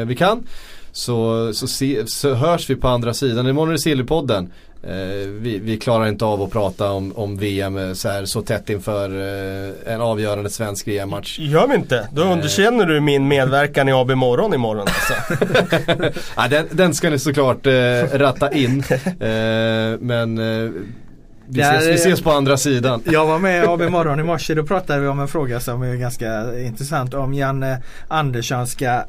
[0.00, 0.46] eh, vi kan.
[0.92, 3.48] Så, så, se, så hörs vi på andra sidan.
[3.48, 4.52] Imorgon är det Sillypodden.
[4.84, 8.70] Eh, vi, vi, klarar inte av att prata om, om VM så, här, så tätt
[8.70, 11.38] inför eh, en avgörande svensk VM-match.
[11.38, 12.08] Gör vi inte?
[12.12, 12.32] Då eh.
[12.32, 15.14] underkänner du min medverkan i AB Morgon imorgon alltså.
[16.36, 17.72] ja, den, den, ska ni såklart eh,
[18.12, 18.84] ratta in.
[19.04, 20.70] Eh, men eh,
[21.54, 23.02] vi ses, vi ses på andra sidan.
[23.04, 24.54] Jag var med i AB Morgon i morse.
[24.54, 27.14] Då pratade vi om en fråga som är ganska intressant.
[27.14, 29.02] Om Janne Andersson ska eh,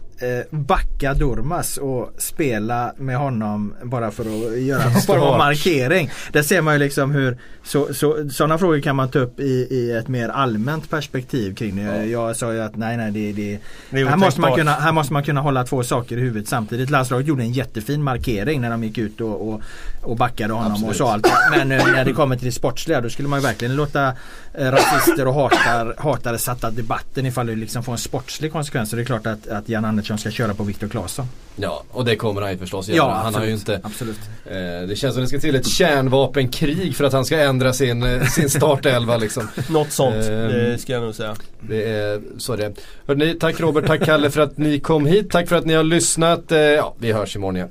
[0.50, 6.10] backa Durmas och spela med honom bara för att göra en form av markering.
[6.32, 9.68] Där ser man ju liksom hur så, så, sådana frågor kan man ta upp i,
[9.70, 11.82] i ett mer allmänt perspektiv kring det.
[11.82, 12.04] Ja.
[12.04, 13.60] Jag sa ju att nej nej det, det,
[13.90, 16.90] det här, måste man kunna, här måste man kunna hålla två saker i huvudet samtidigt.
[16.90, 19.62] Landslaget gjorde en jättefin markering när de gick ut och, och,
[20.02, 20.90] och backade honom Absolut.
[20.90, 21.28] och sa allt.
[21.52, 24.14] Men nu, när det kommer till det sportsliga då skulle man ju verkligen låta eh,
[24.54, 28.90] rasister och hatar, hatare sätta debatten ifall det liksom får en sportslig konsekvens.
[28.90, 31.26] Så det är klart att, att Jan Andersson ska köra på Viktor Claesson.
[31.56, 32.98] Ja, och det kommer han ju förstås göra.
[32.98, 34.20] Ja, han absolut, har ju inte, absolut.
[34.46, 38.04] Eh, det känns som det ska till ett kärnvapenkrig för att han ska ändra sin,
[38.04, 39.48] eh, sin startelva liksom.
[39.70, 41.36] Något sånt, eh, det ska jag nog säga.
[41.60, 42.74] Det är så det är.
[43.08, 45.32] Hörrni, tack Robert, tack Kalle för att ni kom hit.
[45.32, 46.52] Tack för att ni har lyssnat.
[46.52, 47.70] Eh, ja, vi hörs imorgon igen.